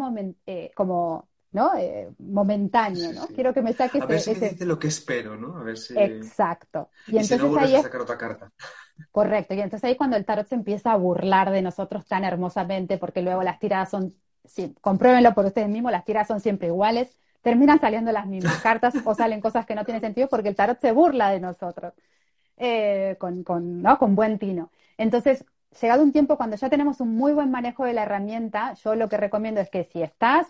eh, 0.46 0.70
como, 0.74 1.28
¿no? 1.56 1.74
Eh, 1.76 2.10
momentáneo, 2.18 3.12
¿no? 3.12 3.28
Sí. 3.28 3.34
Quiero 3.34 3.54
que 3.54 3.62
me 3.62 3.72
saques 3.74 4.04
A 4.04 4.06
ver 4.06 4.20
si 4.20 4.30
me 4.30 4.40
ese... 4.40 4.48
dice 4.50 4.64
lo 4.66 4.78
que 4.78 4.88
espero, 4.88 5.36
¿no? 5.36 5.56
A 5.58 5.62
ver 5.64 5.78
si... 5.78 5.94
Exacto. 5.94 6.90
Y 7.06 7.16
Y 7.16 7.24
si 7.24 7.36
no 7.36 7.44
entonces 7.44 7.56
ahí 7.56 7.74
a 7.74 7.80
es 7.80 7.80
sacar 7.80 8.00
otra 8.02 8.18
carta. 8.18 8.52
correcto. 9.10 9.54
Y 9.54 9.60
entonces 9.60 9.84
ahí 9.88 9.96
cuando 9.96 10.16
el 10.16 10.24
tarot 10.24 10.46
se 10.46 10.54
empieza 10.54 10.92
a 10.92 10.96
burlar 10.96 11.50
de 11.50 11.62
nosotros 11.62 12.06
tan 12.06 12.24
hermosamente, 12.24 12.98
porque 12.98 13.22
luego 13.22 13.42
las 13.42 13.58
tiradas 13.58 13.90
son, 13.90 14.14
sí, 14.44 14.74
compruébenlo 14.80 15.34
por 15.34 15.46
ustedes 15.46 15.68
mismos, 15.68 15.92
las 15.92 16.04
tiradas 16.04 16.28
son 16.28 16.40
siempre 16.40 16.68
iguales, 16.68 17.18
terminan 17.42 17.80
saliendo 17.80 18.12
las 18.12 18.26
mismas 18.26 18.58
cartas 18.58 18.98
o 19.04 19.14
salen 19.14 19.40
cosas 19.40 19.66
que 19.66 19.74
no 19.74 19.84
tienen 19.84 20.00
sentido 20.02 20.28
porque 20.28 20.48
el 20.48 20.56
tarot 20.56 20.78
se 20.80 20.92
burla 20.92 21.30
de 21.30 21.40
nosotros. 21.40 21.94
eh, 22.58 23.16
con, 23.20 23.44
con, 23.44 23.82
¿no? 23.82 23.98
con 23.98 24.14
buen 24.16 24.38
tino. 24.38 24.70
Entonces, 24.98 25.44
llegado 25.80 26.02
un 26.04 26.12
tiempo 26.12 26.36
cuando 26.36 26.56
ya 26.56 26.70
tenemos 26.70 27.00
un 27.00 27.16
muy 27.16 27.32
buen 27.34 27.50
manejo 27.50 27.84
de 27.84 27.94
la 27.94 28.02
herramienta, 28.04 28.74
yo 28.74 28.94
lo 28.96 29.08
que 29.08 29.16
recomiendo 29.18 29.60
es 29.60 29.70
que 29.70 29.84
si 29.84 30.02
estás 30.02 30.48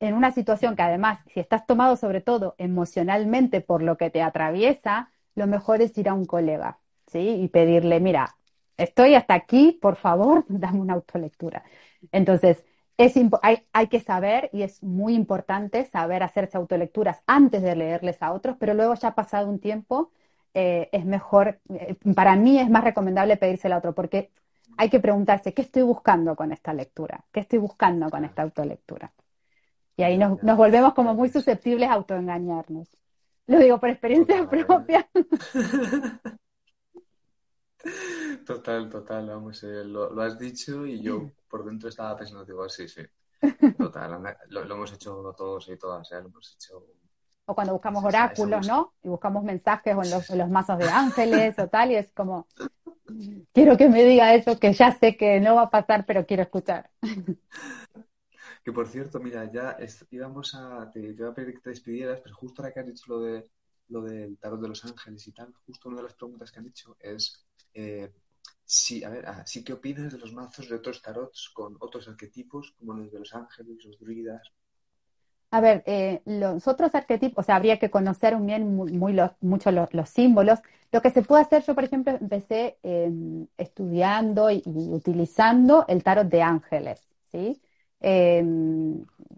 en 0.00 0.14
una 0.14 0.32
situación 0.32 0.76
que 0.76 0.82
además, 0.82 1.20
si 1.32 1.40
estás 1.40 1.66
tomado 1.66 1.96
sobre 1.96 2.20
todo 2.20 2.54
emocionalmente 2.58 3.60
por 3.60 3.82
lo 3.82 3.96
que 3.96 4.10
te 4.10 4.22
atraviesa, 4.22 5.10
lo 5.34 5.46
mejor 5.46 5.82
es 5.82 5.96
ir 5.98 6.08
a 6.08 6.14
un 6.14 6.24
colega, 6.26 6.78
¿sí? 7.06 7.18
Y 7.42 7.48
pedirle, 7.48 8.00
mira, 8.00 8.36
estoy 8.76 9.14
hasta 9.14 9.34
aquí, 9.34 9.78
por 9.80 9.96
favor, 9.96 10.44
dame 10.48 10.80
una 10.80 10.94
autolectura. 10.94 11.64
Entonces, 12.12 12.64
es 12.96 13.14
hay, 13.42 13.64
hay 13.72 13.86
que 13.88 14.00
saber 14.00 14.50
y 14.52 14.62
es 14.62 14.82
muy 14.82 15.14
importante 15.14 15.84
saber 15.86 16.22
hacerse 16.22 16.56
autolecturas 16.56 17.22
antes 17.26 17.62
de 17.62 17.76
leerles 17.76 18.22
a 18.22 18.32
otros, 18.32 18.56
pero 18.58 18.74
luego 18.74 18.94
ya 18.94 19.14
pasado 19.14 19.48
un 19.48 19.60
tiempo, 19.60 20.10
eh, 20.54 20.88
es 20.92 21.04
mejor, 21.04 21.60
eh, 21.70 21.96
para 22.14 22.34
mí 22.36 22.58
es 22.58 22.68
más 22.70 22.82
recomendable 22.84 23.36
pedírsela 23.36 23.76
a 23.76 23.78
otro, 23.78 23.94
porque 23.94 24.30
hay 24.76 24.90
que 24.90 25.00
preguntarse, 25.00 25.54
¿qué 25.54 25.62
estoy 25.62 25.82
buscando 25.82 26.34
con 26.36 26.52
esta 26.52 26.72
lectura? 26.74 27.24
¿Qué 27.32 27.40
estoy 27.40 27.58
buscando 27.60 28.10
con 28.10 28.24
esta 28.24 28.42
autolectura? 28.42 29.12
Y 29.98 30.04
ahí 30.04 30.16
nos, 30.16 30.40
nos 30.44 30.56
volvemos 30.56 30.94
como 30.94 31.12
muy 31.12 31.28
susceptibles 31.28 31.88
a 31.88 31.94
autoengañarnos. 31.94 32.88
Lo 33.48 33.58
digo 33.58 33.80
por 33.80 33.90
experiencia 33.90 34.48
Total. 34.48 34.66
propia. 34.66 35.10
Total, 38.46 38.88
total, 38.90 39.28
vamos, 39.28 39.62
eh, 39.62 39.84
lo, 39.84 40.10
lo 40.10 40.22
has 40.22 40.38
dicho 40.38 40.84
y 40.84 41.00
yo 41.00 41.30
por 41.48 41.64
dentro 41.64 41.88
estaba 41.88 42.16
pensando, 42.16 42.44
digo, 42.44 42.68
sí, 42.68 42.88
sí, 42.88 43.02
total, 43.78 44.36
lo, 44.48 44.64
lo 44.64 44.74
hemos 44.74 44.92
hecho 44.92 45.34
todos 45.36 45.68
y 45.68 45.78
todas, 45.78 46.10
eh, 46.10 46.20
lo 46.20 46.28
hemos 46.28 46.54
hecho. 46.54 46.84
O 47.46 47.54
cuando 47.54 47.72
buscamos 47.74 48.04
oráculos. 48.04 48.66
¿no? 48.66 48.94
Y 49.02 49.08
buscamos 49.08 49.44
mensajes 49.44 49.94
o 49.94 50.02
en 50.02 50.10
los, 50.10 50.28
en 50.28 50.38
los 50.38 50.50
mazos 50.50 50.78
de 50.78 50.88
ángeles 50.92 51.58
o 51.58 51.68
tal, 51.68 51.92
y 51.92 51.96
es 51.96 52.10
como, 52.12 52.48
quiero 53.52 53.76
que 53.76 53.88
me 53.88 54.04
diga 54.04 54.34
eso, 54.34 54.58
que 54.58 54.72
ya 54.72 54.92
sé 54.92 55.16
que 55.16 55.40
no 55.40 55.54
va 55.54 55.62
a 55.62 55.70
pasar, 55.70 56.04
pero 56.04 56.26
quiero 56.26 56.42
escuchar. 56.42 56.90
Que 58.68 58.72
por 58.74 58.86
cierto, 58.86 59.18
mira, 59.18 59.50
ya 59.50 59.78
íbamos 60.10 60.54
a, 60.54 60.90
te, 60.90 61.00
iba 61.00 61.30
a 61.30 61.34
pedir 61.34 61.54
que 61.54 61.60
te 61.60 61.70
despidieras, 61.70 62.20
pero 62.20 62.34
justo 62.34 62.60
ahora 62.60 62.74
que 62.74 62.80
has 62.80 62.86
dicho 62.86 63.04
lo 63.08 63.20
de 63.20 63.48
lo 63.88 64.02
del 64.02 64.36
tarot 64.36 64.60
de 64.60 64.68
los 64.68 64.84
ángeles 64.84 65.26
y 65.26 65.32
tal, 65.32 65.54
justo 65.64 65.88
una 65.88 65.96
de 65.96 66.02
las 66.02 66.12
preguntas 66.12 66.52
que 66.52 66.58
han 66.58 66.66
hecho 66.66 66.94
es 67.00 67.46
eh, 67.72 68.12
si, 68.66 69.02
a 69.04 69.08
ver, 69.08 69.24
ah, 69.26 69.42
sí, 69.46 69.64
¿qué 69.64 69.72
opinas 69.72 70.12
de 70.12 70.18
los 70.18 70.34
mazos 70.34 70.68
de 70.68 70.76
otros 70.76 71.00
tarots 71.00 71.48
con 71.54 71.78
otros 71.80 72.08
arquetipos, 72.08 72.74
como 72.78 72.92
los 72.92 73.10
de 73.10 73.20
los 73.20 73.34
ángeles, 73.34 73.82
los 73.86 73.98
druidas? 73.98 74.52
A 75.50 75.62
ver, 75.62 75.82
eh, 75.86 76.20
los 76.26 76.68
otros 76.68 76.94
arquetipos, 76.94 77.42
o 77.42 77.46
sea, 77.46 77.56
habría 77.56 77.78
que 77.78 77.88
conocer 77.88 78.36
bien 78.36 78.76
muy, 78.76 78.92
muy 78.92 79.14
los, 79.14 79.30
mucho 79.40 79.70
los, 79.70 79.94
los 79.94 80.10
símbolos. 80.10 80.58
Lo 80.92 81.00
que 81.00 81.08
se 81.08 81.22
puede 81.22 81.40
hacer, 81.40 81.62
yo 81.62 81.74
por 81.74 81.84
ejemplo 81.84 82.12
empecé 82.20 82.76
eh, 82.82 83.10
estudiando 83.56 84.50
y 84.50 84.62
utilizando 84.66 85.86
el 85.88 86.02
tarot 86.02 86.28
de 86.28 86.42
ángeles, 86.42 87.08
¿sí? 87.32 87.62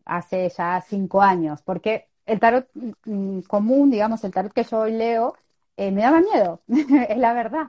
Hace 0.05 0.49
ya 0.51 0.81
cinco 0.81 1.23
años, 1.23 1.63
porque 1.63 2.09
el 2.27 2.41
tarot 2.41 2.69
mm, 3.05 3.41
común, 3.43 3.91
digamos, 3.91 4.25
el 4.25 4.33
tarot 4.33 4.53
que 4.53 4.65
yo 4.65 4.81
hoy 4.81 4.93
leo, 4.93 5.35
eh, 5.77 5.91
me 5.93 6.03
daba 6.03 6.21
miedo, 6.21 6.63
es 7.09 7.17
la 7.19 7.33
verdad. 7.33 7.69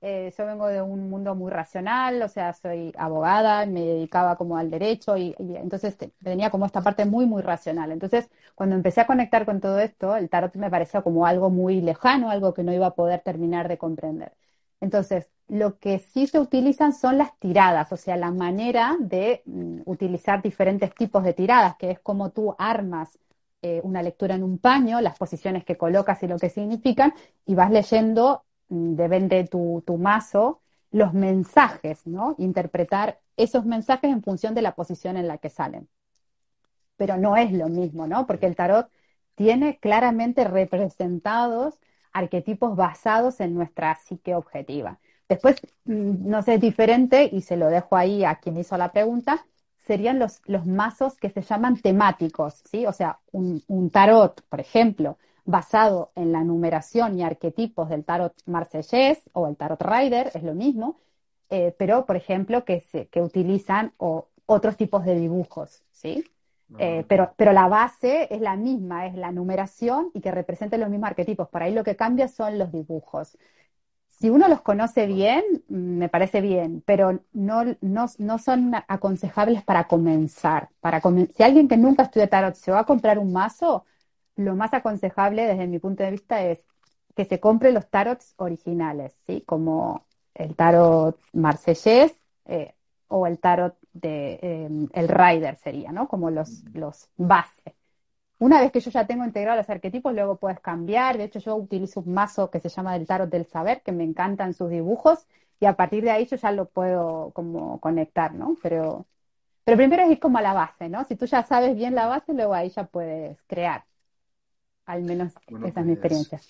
Eh, 0.00 0.32
yo 0.36 0.46
vengo 0.46 0.66
de 0.68 0.80
un 0.82 1.10
mundo 1.10 1.34
muy 1.34 1.50
racional, 1.52 2.22
o 2.22 2.28
sea, 2.28 2.52
soy 2.54 2.92
abogada, 2.96 3.66
me 3.66 3.80
dedicaba 3.82 4.36
como 4.36 4.56
al 4.56 4.70
derecho 4.70 5.16
y, 5.16 5.34
entonces 5.38 5.96
te- 5.96 6.08
tenía 6.22 6.50
como 6.50 6.66
esta 6.66 6.82
parte 6.82 7.04
muy, 7.04 7.26
muy 7.26 7.42
racional. 7.42 7.92
Entonces, 7.92 8.28
cuando 8.54 8.74
empecé 8.76 9.00
a 9.02 9.06
conectar 9.06 9.44
con 9.44 9.60
todo 9.60 9.78
esto, 9.78 10.16
el 10.16 10.28
tarot 10.30 10.54
me 10.56 10.70
parecía 10.70 11.02
como 11.02 11.26
algo 11.26 11.50
muy 11.50 11.80
lejano, 11.80 12.30
algo 12.30 12.52
que 12.54 12.64
no 12.64 12.72
iba 12.72 12.86
a 12.88 12.94
poder 12.94 13.20
terminar 13.20 13.68
de 13.68 13.78
comprender. 13.78 14.32
Entonces, 14.80 15.28
lo 15.52 15.78
que 15.78 15.98
sí 15.98 16.26
se 16.26 16.40
utilizan 16.40 16.94
son 16.94 17.18
las 17.18 17.38
tiradas, 17.38 17.92
o 17.92 17.98
sea, 17.98 18.16
la 18.16 18.30
manera 18.30 18.96
de 18.98 19.42
mm, 19.44 19.82
utilizar 19.84 20.40
diferentes 20.42 20.94
tipos 20.94 21.22
de 21.24 21.34
tiradas, 21.34 21.76
que 21.76 21.90
es 21.90 22.00
como 22.00 22.30
tú 22.30 22.54
armas 22.58 23.18
eh, 23.60 23.80
una 23.84 24.02
lectura 24.02 24.34
en 24.34 24.44
un 24.44 24.58
paño, 24.58 25.02
las 25.02 25.18
posiciones 25.18 25.64
que 25.64 25.76
colocas 25.76 26.22
y 26.22 26.26
lo 26.26 26.38
que 26.38 26.48
significan, 26.48 27.12
y 27.44 27.54
vas 27.54 27.70
leyendo, 27.70 28.44
mm, 28.70 28.94
depende 28.94 29.36
de 29.36 29.44
tu, 29.48 29.82
tu 29.86 29.98
mazo, 29.98 30.62
los 30.90 31.12
mensajes, 31.12 32.06
¿no? 32.06 32.34
Interpretar 32.38 33.20
esos 33.36 33.66
mensajes 33.66 34.10
en 34.10 34.22
función 34.22 34.54
de 34.54 34.62
la 34.62 34.74
posición 34.74 35.18
en 35.18 35.28
la 35.28 35.36
que 35.36 35.50
salen. 35.50 35.86
Pero 36.96 37.16
no 37.18 37.36
es 37.36 37.52
lo 37.52 37.68
mismo, 37.68 38.06
¿no? 38.06 38.26
Porque 38.26 38.46
el 38.46 38.56
tarot 38.56 38.88
tiene 39.34 39.78
claramente 39.78 40.44
representados 40.44 41.78
arquetipos 42.12 42.74
basados 42.76 43.40
en 43.40 43.54
nuestra 43.54 43.94
psique 43.96 44.34
objetiva. 44.34 44.98
Después, 45.32 45.56
mm, 45.84 46.28
no 46.28 46.42
sé, 46.42 46.54
es 46.54 46.60
diferente, 46.60 47.28
y 47.32 47.40
se 47.42 47.56
lo 47.56 47.68
dejo 47.68 47.96
ahí 47.96 48.24
a 48.24 48.36
quien 48.36 48.56
hizo 48.58 48.76
la 48.76 48.92
pregunta, 48.92 49.44
serían 49.86 50.18
los, 50.18 50.40
los 50.46 50.66
mazos 50.66 51.16
que 51.16 51.30
se 51.30 51.42
llaman 51.42 51.80
temáticos, 51.80 52.62
¿sí? 52.70 52.86
O 52.86 52.92
sea, 52.92 53.18
un, 53.32 53.62
un 53.66 53.90
tarot, 53.90 54.42
por 54.48 54.60
ejemplo, 54.60 55.18
basado 55.44 56.12
en 56.14 56.32
la 56.32 56.44
numeración 56.44 57.18
y 57.18 57.22
arquetipos 57.22 57.88
del 57.88 58.04
tarot 58.04 58.34
marsellés 58.46 59.22
o 59.32 59.48
el 59.48 59.56
tarot 59.56 59.82
rider, 59.82 60.30
es 60.34 60.42
lo 60.42 60.54
mismo, 60.54 60.98
eh, 61.50 61.74
pero, 61.78 62.06
por 62.06 62.16
ejemplo, 62.16 62.64
que, 62.64 62.80
se, 62.80 63.08
que 63.08 63.20
utilizan 63.20 63.92
o, 63.98 64.28
otros 64.46 64.76
tipos 64.76 65.04
de 65.04 65.14
dibujos, 65.14 65.82
¿sí? 65.90 66.24
Eh, 66.78 67.04
pero, 67.06 67.34
pero 67.36 67.52
la 67.52 67.68
base 67.68 68.28
es 68.34 68.40
la 68.40 68.56
misma, 68.56 69.06
es 69.06 69.14
la 69.14 69.30
numeración 69.30 70.10
y 70.14 70.20
que 70.22 70.30
represente 70.30 70.78
los 70.78 70.88
mismos 70.88 71.08
arquetipos. 71.08 71.48
Por 71.48 71.62
ahí 71.62 71.74
lo 71.74 71.84
que 71.84 71.96
cambia 71.96 72.28
son 72.28 72.58
los 72.58 72.72
dibujos. 72.72 73.36
Si 74.22 74.30
uno 74.30 74.46
los 74.46 74.60
conoce 74.60 75.08
bien, 75.08 75.42
me 75.66 76.08
parece 76.08 76.40
bien, 76.40 76.80
pero 76.86 77.24
no, 77.32 77.64
no, 77.80 78.06
no 78.18 78.38
son 78.38 78.72
aconsejables 78.86 79.64
para 79.64 79.88
comenzar. 79.88 80.68
Para 80.78 81.00
si 81.36 81.42
alguien 81.42 81.66
que 81.66 81.76
nunca 81.76 82.04
estudia 82.04 82.30
tarot 82.30 82.54
se 82.54 82.70
va 82.70 82.78
a 82.78 82.86
comprar 82.86 83.18
un 83.18 83.32
mazo, 83.32 83.84
lo 84.36 84.54
más 84.54 84.72
aconsejable 84.74 85.44
desde 85.44 85.66
mi 85.66 85.80
punto 85.80 86.04
de 86.04 86.12
vista 86.12 86.40
es 86.40 86.64
que 87.16 87.24
se 87.24 87.40
compre 87.40 87.72
los 87.72 87.90
tarots 87.90 88.34
originales, 88.36 89.12
¿sí? 89.26 89.42
Como 89.44 90.06
el 90.34 90.54
tarot 90.54 91.18
marsellés 91.32 92.14
eh, 92.44 92.76
o 93.08 93.26
el 93.26 93.40
tarot 93.40 93.76
de 93.92 94.38
eh, 94.40 94.68
el 94.92 95.08
rider 95.08 95.56
sería, 95.56 95.90
¿no? 95.90 96.06
Como 96.06 96.30
los, 96.30 96.62
los 96.74 97.08
base. 97.16 97.74
Una 98.42 98.60
vez 98.60 98.72
que 98.72 98.80
yo 98.80 98.90
ya 98.90 99.06
tengo 99.06 99.24
integrados 99.24 99.58
los 99.60 99.70
arquetipos, 99.70 100.12
luego 100.12 100.36
puedes 100.36 100.58
cambiar. 100.58 101.16
De 101.16 101.24
hecho, 101.24 101.38
yo 101.38 101.54
utilizo 101.54 102.00
un 102.00 102.12
mazo 102.12 102.50
que 102.50 102.58
se 102.58 102.68
llama 102.68 102.92
del 102.94 103.06
tarot 103.06 103.30
del 103.30 103.46
saber, 103.46 103.82
que 103.82 103.92
me 103.92 104.02
encantan 104.02 104.52
sus 104.52 104.68
dibujos, 104.68 105.28
y 105.60 105.66
a 105.66 105.76
partir 105.76 106.02
de 106.02 106.10
ahí 106.10 106.26
yo 106.26 106.36
ya 106.36 106.50
lo 106.50 106.66
puedo 106.68 107.30
como 107.34 107.78
conectar, 107.80 108.34
¿no? 108.34 108.56
Pero, 108.60 109.06
pero 109.64 109.76
primero 109.76 110.02
es 110.02 110.10
ir 110.10 110.20
como 110.20 110.38
a 110.38 110.42
la 110.42 110.54
base, 110.54 110.88
¿no? 110.88 111.04
Si 111.04 111.16
tú 111.16 111.26
ya 111.26 111.44
sabes 111.44 111.76
bien 111.76 111.94
la 111.94 112.06
base, 112.06 112.34
luego 112.34 112.54
ahí 112.54 112.70
ya 112.70 112.84
puedes 112.86 113.38
crear. 113.46 113.84
Al 114.86 115.02
menos 115.02 115.34
Bueno, 115.48 115.66
esa 115.68 115.80
es 115.80 115.86
mi 115.86 115.92
pues, 115.92 115.94
experiencia. 115.94 116.40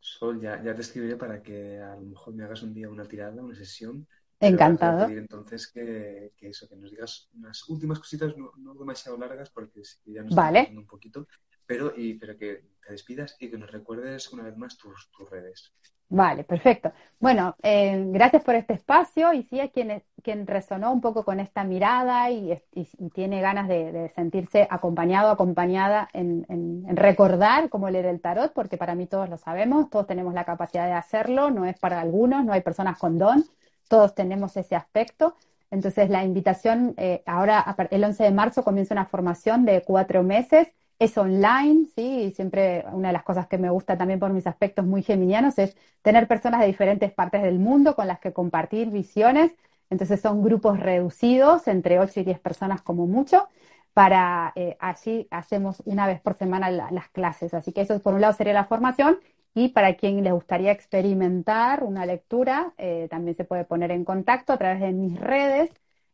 Sol, 0.00 0.40
ya, 0.40 0.62
ya 0.62 0.74
te 0.74 0.80
escribiré 0.80 1.16
para 1.16 1.42
que 1.42 1.78
a 1.80 1.96
lo 1.96 2.02
mejor 2.02 2.34
me 2.34 2.44
hagas 2.44 2.62
un 2.62 2.72
día 2.72 2.88
una 2.88 3.04
tirada, 3.04 3.42
una 3.42 3.54
sesión. 3.54 4.06
Voy 4.44 4.54
a 4.54 4.56
Encantado. 4.56 4.96
pedir 4.96 5.18
entonces 5.18 5.66
que, 5.72 6.32
que 6.36 6.48
eso, 6.50 6.68
que 6.68 6.76
nos 6.76 6.90
digas 6.90 7.28
unas 7.34 7.68
últimas 7.68 7.98
cositas, 7.98 8.36
no, 8.36 8.52
no 8.58 8.74
demasiado 8.74 9.18
largas, 9.18 9.50
porque 9.50 9.82
ya 10.04 10.22
nos 10.22 10.34
estamos 10.34 10.52
Vale. 10.52 10.60
pasando 10.60 10.80
un 10.80 10.86
poquito, 10.86 11.26
pero, 11.66 11.92
y, 11.96 12.14
pero 12.14 12.36
que 12.38 12.64
te 12.84 12.92
despidas 12.92 13.36
y 13.40 13.50
que 13.50 13.58
nos 13.58 13.70
recuerdes 13.72 14.32
una 14.32 14.44
vez 14.44 14.56
más 14.56 14.76
tus, 14.78 15.10
tus 15.10 15.28
redes. 15.30 15.72
Vale, 16.08 16.44
perfecto. 16.44 16.92
Bueno, 17.18 17.56
eh, 17.62 18.04
gracias 18.10 18.44
por 18.44 18.54
este 18.54 18.74
espacio 18.74 19.32
y 19.32 19.42
sí, 19.42 19.58
a 19.58 19.70
quien, 19.72 20.04
quien 20.22 20.46
resonó 20.46 20.92
un 20.92 21.00
poco 21.00 21.24
con 21.24 21.40
esta 21.40 21.64
mirada 21.64 22.30
y, 22.30 22.52
y- 22.72 22.88
y 22.98 23.10
tiene 23.10 23.40
ganas 23.40 23.66
de, 23.66 23.90
de 23.90 24.08
sentirse 24.10 24.68
acompañado, 24.70 25.30
acompañada 25.32 26.08
en, 26.12 26.46
en- 26.48 26.84
en 26.88 26.96
recordar 26.96 27.68
cómo 27.70 27.90
leer 27.90 28.06
el 28.06 28.20
tarot, 28.20 28.52
porque 28.54 28.78
para 28.78 28.94
mí 28.94 29.08
todos 29.08 29.28
lo 29.28 29.36
sabemos, 29.36 29.90
todos 29.90 30.06
tenemos 30.06 30.32
la 30.32 30.44
capacidad 30.44 30.86
de 30.86 30.92
hacerlo, 30.92 31.50
no 31.50 31.64
es 31.66 31.76
para 31.78 32.00
algunos, 32.00 32.44
no 32.44 32.52
hay 32.52 32.60
personas 32.60 32.98
con 32.98 33.18
don, 33.18 33.44
todos 33.88 34.14
tenemos 34.14 34.56
ese 34.56 34.76
aspecto. 34.76 35.36
Entonces, 35.70 36.10
la 36.10 36.24
invitación, 36.24 36.94
eh, 36.96 37.22
ahora 37.26 37.64
el 37.90 38.04
11 38.04 38.24
de 38.24 38.30
marzo 38.30 38.64
comienza 38.64 38.94
una 38.94 39.06
formación 39.06 39.64
de 39.64 39.82
cuatro 39.82 40.22
meses, 40.22 40.68
es 40.98 41.18
online, 41.18 41.86
¿sí? 41.94 42.22
Y 42.22 42.30
siempre 42.32 42.84
una 42.92 43.08
de 43.08 43.12
las 43.12 43.22
cosas 43.24 43.46
que 43.48 43.58
me 43.58 43.68
gusta 43.70 43.98
también 43.98 44.18
por 44.18 44.30
mis 44.32 44.46
aspectos 44.46 44.86
muy 44.86 45.02
geminianos 45.02 45.58
es 45.58 45.76
tener 46.02 46.26
personas 46.28 46.60
de 46.60 46.66
diferentes 46.66 47.12
partes 47.12 47.42
del 47.42 47.58
mundo 47.58 47.94
con 47.94 48.06
las 48.06 48.18
que 48.20 48.32
compartir 48.32 48.90
visiones 48.90 49.52
Entonces 49.90 50.20
son 50.20 50.42
grupos 50.42 50.80
reducidos, 50.80 51.68
entre 51.68 51.98
8 52.00 52.20
y 52.20 52.24
10 52.24 52.40
personas 52.40 52.82
como 52.82 53.06
mucho, 53.06 53.48
para 53.92 54.52
eh, 54.56 54.76
allí 54.80 55.28
hacemos 55.30 55.82
una 55.86 56.06
vez 56.06 56.20
por 56.20 56.36
semana 56.36 56.70
las 56.70 57.08
clases. 57.10 57.54
Así 57.54 57.72
que 57.72 57.82
eso 57.82 57.98
por 58.00 58.14
un 58.14 58.20
lado 58.20 58.34
sería 58.34 58.52
la 58.52 58.64
formación 58.64 59.18
y 59.56 59.68
para 59.68 59.96
quien 59.96 60.22
le 60.22 60.32
gustaría 60.32 60.70
experimentar 60.70 61.82
una 61.82 62.04
lectura, 62.04 62.74
eh, 62.76 63.08
también 63.10 63.36
se 63.36 63.44
puede 63.44 63.64
poner 63.64 63.90
en 63.90 64.04
contacto 64.04 64.52
a 64.52 64.58
través 64.58 64.82
de 64.82 64.92
mis 64.92 65.18
redes, 65.18 65.70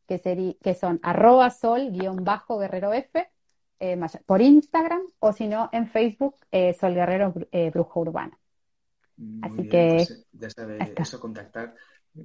que, 0.06 0.56
que 0.62 0.74
son 0.74 1.00
arroba 1.02 1.50
sol-guerrero 1.50 2.92
F, 2.92 3.28
eh, 3.80 4.00
por 4.26 4.40
Instagram 4.40 5.02
o 5.18 5.32
si 5.32 5.48
no 5.48 5.68
en 5.72 5.88
Facebook, 5.88 6.36
Sol 6.78 6.94
Guerrero 6.94 7.34
Brujo 7.72 8.00
Urbana. 8.00 8.38
Así 9.42 9.68
que... 9.68 9.94
Pues, 9.96 10.26
ya 10.32 10.48
sabe, 10.48 10.78
eso, 10.96 11.18
contactar 11.18 11.74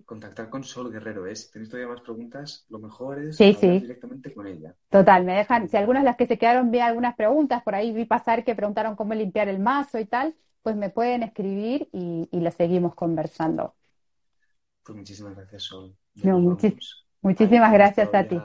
contactar 0.06 0.50
con 0.50 0.64
Sol 0.64 0.92
Guerrero 0.92 1.26
es. 1.26 1.46
Si 1.46 1.52
tenéis 1.52 1.70
todavía 1.70 1.94
más 1.94 2.02
preguntas, 2.02 2.66
lo 2.70 2.80
mejor 2.80 3.20
es 3.20 3.38
sí, 3.38 3.54
directamente 3.54 4.34
con 4.34 4.48
ella. 4.48 4.76
Total, 4.90 5.24
me 5.24 5.34
dejan, 5.34 5.70
si 5.70 5.78
algunas 5.78 6.04
de 6.04 6.10
las 6.10 6.18
que 6.18 6.28
se 6.28 6.38
quedaron 6.38 6.72
vi 6.72 6.80
algunas 6.80 7.16
preguntas, 7.16 7.64
por 7.64 7.76
ahí 7.76 7.92
vi 7.92 8.06
pasar 8.06 8.44
que 8.44 8.56
preguntaron 8.56 8.96
cómo 8.96 9.14
limpiar 9.14 9.48
el 9.48 9.60
mazo 9.60 10.00
y 10.00 10.06
tal, 10.06 10.36
pues 10.68 10.76
me 10.76 10.90
pueden 10.90 11.24
escribir 11.24 11.88
y, 11.94 12.28
y 12.30 12.42
lo 12.42 12.52
seguimos 12.52 12.94
conversando. 12.94 13.74
Pues 14.84 14.98
muchísimas 14.98 15.34
gracias, 15.34 15.64
Sol. 15.64 15.96
muchísimas 17.22 17.72
gracias 17.72 18.14
a 18.14 18.28
ti. 18.28 18.38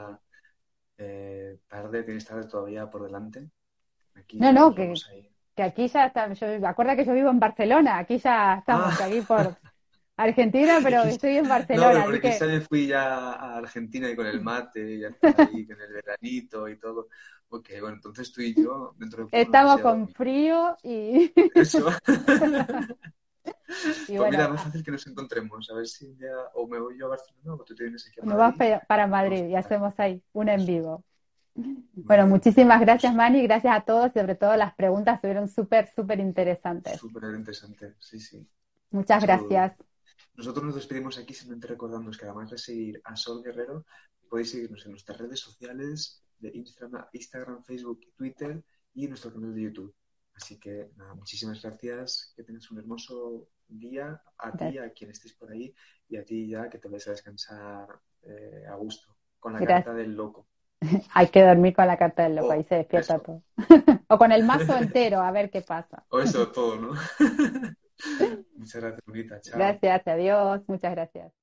Eh, 0.97 1.59
tarde, 1.67 2.03
tienes 2.03 2.23
tarde 2.23 2.47
todavía 2.47 2.89
por 2.89 3.03
delante. 3.03 3.49
no, 4.35 4.53
no, 4.53 4.73
que, 4.73 4.93
que, 5.53 5.63
aquí 5.63 5.89
ya 5.89 6.05
está, 6.05 6.31
yo, 6.31 6.65
acuerda 6.65 6.95
que 6.95 7.03
yo 7.03 7.11
vivo 7.11 7.29
en 7.29 7.41
Barcelona, 7.41 7.97
aquí 7.97 8.17
ya 8.19 8.59
estamos, 8.59 9.01
ah. 9.01 9.05
aquí 9.05 9.19
por... 9.19 9.57
Argentina, 10.15 10.79
pero 10.81 11.03
estoy 11.03 11.37
en 11.37 11.49
Barcelona. 11.49 11.99
No, 11.99 12.05
porque 12.05 12.21
que... 12.39 12.61
fui 12.61 12.87
ya 12.87 13.33
a 13.33 13.57
Argentina 13.57 14.09
y 14.09 14.15
con 14.15 14.27
el 14.27 14.39
mate, 14.39 15.07
ahí 15.21 15.67
con 15.67 15.81
el 15.81 15.91
veranito 15.91 16.69
y 16.69 16.77
todo. 16.77 17.09
Ok, 17.53 17.69
bueno, 17.81 17.97
entonces 17.97 18.31
tú 18.31 18.41
y 18.41 18.55
yo 18.55 18.95
dentro 18.97 19.27
de 19.27 19.39
Estamos 19.39 19.79
con 19.81 20.07
frío 20.09 20.75
y... 20.81 21.31
Eso. 21.53 21.87
y 24.07 24.17
pues 24.17 24.31
mira, 24.31 24.47
más 24.47 24.63
fácil 24.63 24.83
que 24.83 24.89
nos 24.89 25.05
encontremos, 25.05 25.69
a 25.69 25.75
ver 25.75 25.85
si 25.85 26.15
ya 26.17 26.33
o 26.55 26.67
me 26.67 26.79
voy 26.79 26.97
yo 26.97 27.05
a 27.05 27.09
Barcelona 27.09 27.53
o 27.53 27.63
tú 27.63 27.75
te 27.75 27.83
vienes 27.83 28.07
aquí 28.07 28.19
a 28.19 28.23
Madrid. 28.25 28.39
Nos 28.39 28.57
vas 28.57 28.81
para 28.87 29.05
Madrid 29.05 29.45
y 29.45 29.55
hacemos 29.55 29.93
ahí 29.99 30.19
un 30.33 30.49
en 30.49 30.65
vivo. 30.65 31.03
Bueno, 31.53 32.25
muchísimas 32.25 32.81
gracias, 32.81 33.13
Mani, 33.13 33.43
gracias 33.43 33.77
a 33.77 33.81
todos 33.81 34.09
y 34.15 34.19
sobre 34.19 34.33
todo 34.33 34.55
las 34.57 34.73
preguntas 34.73 35.17
estuvieron 35.17 35.47
súper, 35.47 35.87
súper 35.93 36.19
interesantes. 36.21 36.99
Súper 36.99 37.35
interesantes, 37.35 37.95
sí, 37.99 38.19
sí. 38.19 38.43
Muchas 38.89 39.21
gracias. 39.21 39.73
Nosotros 40.33 40.65
nos 40.65 40.73
despedimos 40.73 41.19
aquí 41.19 41.35
simplemente 41.35 41.67
recordándonos 41.67 42.17
que 42.17 42.25
además 42.25 42.49
de 42.49 42.57
seguir 42.57 42.99
a 43.03 43.15
Sol 43.15 43.43
Guerrero, 43.43 43.85
podéis 44.27 44.49
seguirnos 44.49 44.83
en 44.85 44.91
nuestras 44.93 45.19
redes 45.19 45.39
sociales 45.39 46.22
de 46.43 46.57
Instagram, 46.57 47.05
Instagram 47.11 47.63
Facebook 47.63 47.99
y 48.01 48.11
Twitter 48.11 48.63
y 48.93 49.07
nuestro 49.07 49.33
canal 49.33 49.55
de 49.55 49.61
YouTube. 49.63 49.95
Así 50.35 50.59
que 50.59 50.91
nada, 50.95 51.13
muchísimas 51.13 51.61
gracias, 51.61 52.33
que 52.35 52.43
tengas 52.43 52.69
un 52.71 52.79
hermoso 52.79 53.47
día 53.67 54.21
a 54.37 54.51
ti, 54.51 54.77
a 54.77 54.91
quien 54.91 55.11
estés 55.11 55.33
por 55.33 55.51
ahí 55.51 55.73
y 56.07 56.17
a 56.17 56.25
ti 56.25 56.47
ya 56.47 56.69
que 56.69 56.77
te 56.79 56.87
vayas 56.87 57.07
a 57.07 57.11
descansar 57.11 57.87
eh, 58.23 58.63
a 58.69 58.75
gusto 58.75 59.15
con 59.39 59.53
la 59.53 59.65
carta 59.65 59.93
del 59.93 60.15
loco. 60.15 60.47
Hay 61.13 61.27
que 61.27 61.43
dormir 61.43 61.75
con 61.75 61.87
la 61.87 61.97
carta 61.97 62.23
del 62.23 62.35
loco, 62.35 62.51
ahí 62.51 62.63
se 62.63 62.75
despierta 62.75 63.19
todo. 63.19 63.43
o 64.09 64.17
con 64.17 64.31
el 64.31 64.43
mazo 64.43 64.77
entero, 64.77 65.21
a 65.21 65.31
ver 65.31 65.49
qué 65.49 65.61
pasa. 65.61 66.03
O 66.09 66.19
eso 66.19 66.47
todo, 66.51 66.77
¿no? 66.77 66.93
Muchas 68.55 68.81
gracias, 68.81 69.01
Bonita. 69.05 69.39
Chao. 69.41 69.57
Gracias, 69.57 70.07
adiós. 70.07 70.61
Muchas 70.67 70.91
gracias. 70.91 71.42